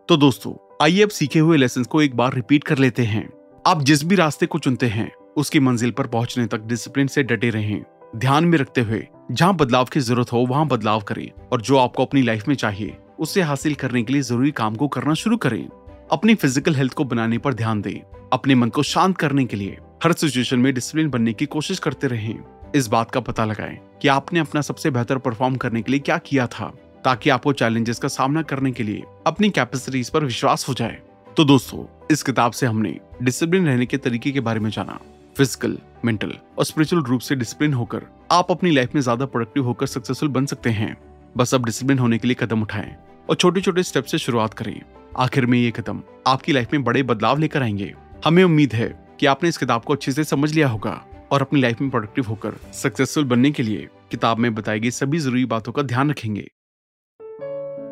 तो 0.10 0.17
दोस्तों, 0.17 0.53
आइए 0.81 1.03
अब 1.03 1.10
सीखे 1.10 1.39
हुए 1.39 1.58
लेसन 1.58 1.84
को 1.84 2.01
एक 2.01 2.15
बार 2.15 2.34
रिपीट 2.34 2.63
कर 2.63 2.77
लेते 2.77 3.03
हैं। 3.03 3.27
आप 3.65 3.81
जिस 3.81 4.03
भी 4.03 4.15
रास्ते 4.15 4.46
को 4.46 4.60
चुनते 4.60 4.88
हैं, 4.88 5.12
उसकी 5.38 5.60
मंजिल 5.60 5.91
पर 5.91 6.08
पहुँचने 6.08 6.46
तक 6.48 6.67
डिसिप्लिन 6.67 7.08
से 7.08 7.24
डटे 7.24 7.50
रहें। 7.50 7.81
ध्यान 8.16 8.46
में 8.46 8.58
रखते 8.58 8.82
हुए, 8.82 9.08
जहाँ 9.32 9.56
बदलाव 9.56 9.86
की 9.86 10.00
ज़रूरत 10.00 10.32
हो, 10.34 10.39
वहाँ 10.39 10.68
बदलाव 10.68 11.01
करें 11.01 11.30
और 11.51 11.62
जो 11.62 11.78
आपको 11.78 12.06
अपनी 12.06 12.22
लाइफ 12.22 12.48
में 12.48 12.56
चाहिए, 12.56 12.98
उसे 13.20 13.42
हासिल 13.42 13.75
करने 13.75 14.04
के 14.04 14.13
लिए 14.13 14.22
ज़रूरी 14.22 14.51
काम 14.51 14.75
को 14.75 14.88
करना 14.88 15.13
शुरू 15.13 15.38
करें। 15.38 15.68
अपनी 16.12 16.36
फ़िज़िकल 16.36 16.75
हेल्थ 16.75 16.94
को 16.94 17.04
बनाने 17.04 17.38
पर 17.38 17.54
ध्यान 17.54 17.82
दें। 17.82 18.00
अपने 18.34 18.56
मन 18.56 18.70
को 18.70 18.84
शांत 18.84 19.18
करने 19.18 19.46
के 19.46 19.58
लिए 19.58 19.78
हर 20.04 20.13
सिचुएशन 20.13 20.60
में 20.60 20.74
डिसिप्लिन 20.74 21.10
बनने 21.10 21.34
की 21.34 21.46
कोशिश 21.46 21.80
करते 21.80 22.08
रहें। 22.08 22.39
इस 22.75 22.88
बात 22.88 23.12
का 23.12 23.20
पता 23.20 23.46
लगाएँ 23.46 23.78
कि 24.01 24.08
आपने 24.08 24.39
अपना 24.39 24.62
सबसे 24.62 24.92
बेहतर 24.92 25.18
परफॉर्म 25.18 25.56
करने 25.56 25.82
के 25.82 25.92
लिए 25.92 26.00
क्या 26.00 26.18
किया 26.18 26.48
था, 26.48 26.74
ताकि 27.04 27.30
आपको 27.30 27.54
चैलेंजेस 27.54 28.00
का 28.00 28.08
सामना 28.08 28.42
करने 28.42 28.72
के 28.72 28.84
लिए 28.84 29.04
अपनी 29.28 29.50
कैपेसिटीज 29.50 30.10
पर 30.10 30.24
विश्वास 30.24 30.68
हो 30.70 30.74
जाए। 30.74 30.98
तो 31.38 31.44
दोस्तों, 31.44 32.08
इस 32.12 32.24
किताब 32.24 32.51
से 32.51 32.66
हमने 32.66 33.00
डिसिप्लिन 33.24 33.66
रहने 33.66 33.86
के 33.86 33.98
तरीके 33.98 34.32
के 34.32 34.39
बारे 34.39 34.60
में 34.60 34.70
जाना। 34.70 35.00
फ़िज़िकल 35.39 35.77
मेंटल 36.05 36.31
और 36.58 36.65
स्पिरिचुअल 36.65 37.01
रूप 37.03 37.22
से 37.22 37.36
डिसिप्लिन 37.36 37.74
होकर 37.74 38.05
आप 38.31 38.50
अपनी 38.51 38.72
लाइफ 38.72 38.96
में 38.96 39.01
ज़्यादा 39.01 39.25
प्रोडक्टिव 39.25 39.65
होकर 39.65 39.86
सक्सेसफुल 39.86 40.29
बन 40.29 40.46
सकते 40.46 40.69
हैं। 40.69 40.98
बस 41.38 41.53
अब 41.55 41.65
डिसिप्लिन 41.65 42.00
होने 42.00 42.17
के 42.17 42.27
लिए 42.27 42.36
कदम 42.39 42.62
उठाएँ 42.62 42.96
और 43.29 43.36
छोटे 43.36 43.62
छोटे 43.62 43.84
स्टेप 43.84 44.05
से 44.05 44.17
शुरुआत 44.17 44.53
करें। 44.53 44.81
आखिर 45.17 45.46
में 45.46 45.58
ये 45.58 45.72
कदम 45.72 46.01
आपकी 46.27 46.51
लाइफ 46.51 46.74
में 46.74 46.84
बड़े 46.84 47.03
बदलाव 47.03 47.38
लेकर 47.39 47.63
आएँगे। 47.63 47.93
हमें 48.25 48.43
उम्मीद 48.43 48.74
है 48.74 48.88
कि 49.19 49.25
आपने 49.25 49.50
इस 49.50 49.58
किताब 49.58 49.84
को 49.84 49.93
अच्छे 49.93 50.12
से 50.12 50.24
समझ 50.24 50.53
लिया 50.53 50.68
होगा 50.70 51.00
और 51.31 51.42
अपनी 51.42 51.61
लाइफ 51.61 51.81
में 51.81 51.90
प्रोडक्टिव 51.90 52.25
होकर 52.25 52.57
सक्सेसफुल 52.74 53.25
बनने 53.25 53.51
के 53.51 53.64
लिए 53.64 53.87
किताब 54.11 54.37
में 54.37 54.53
बताई 54.55 54.79
गई 54.79 54.92
सभी 54.92 55.20
ज़रूरी 55.20 55.46
बातों 55.46 55.72
का 55.72 55.81
ध्यान 55.83 56.09
रखेंगे। 56.09 56.48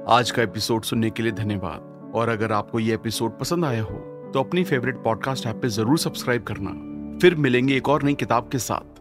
आज 0.10 0.32
का 0.32 0.43
एपिसोड 0.43 0.84
सुनने 0.84 1.10
के 1.10 1.24
लिए 1.24 1.32
धन्यवाद। 1.32 2.12
और 2.15 2.30
अगर 2.30 2.52
आपको 2.52 2.80
ये 2.80 2.93
एपिसोड 2.93 3.39
पसंद 3.39 3.65
आया 3.65 3.84
हो 3.84 4.04
तो 4.34 4.43
अपनी 4.43 4.63
फेवरेट 4.63 5.04
पॉडकास्ट 5.04 5.48
ऐप 5.48 5.60
पे 5.62 5.69
ज़रूर 5.69 5.98
सब्सक्राइब 5.98 6.43
करना। 6.43 6.97
फिर 7.21 7.36
मिलेंगे 7.36 7.77
एक 7.77 7.89
और 7.89 8.03
नई 8.03 8.13
किताब 8.13 8.49
के 8.51 8.60
साथ। 8.60 8.97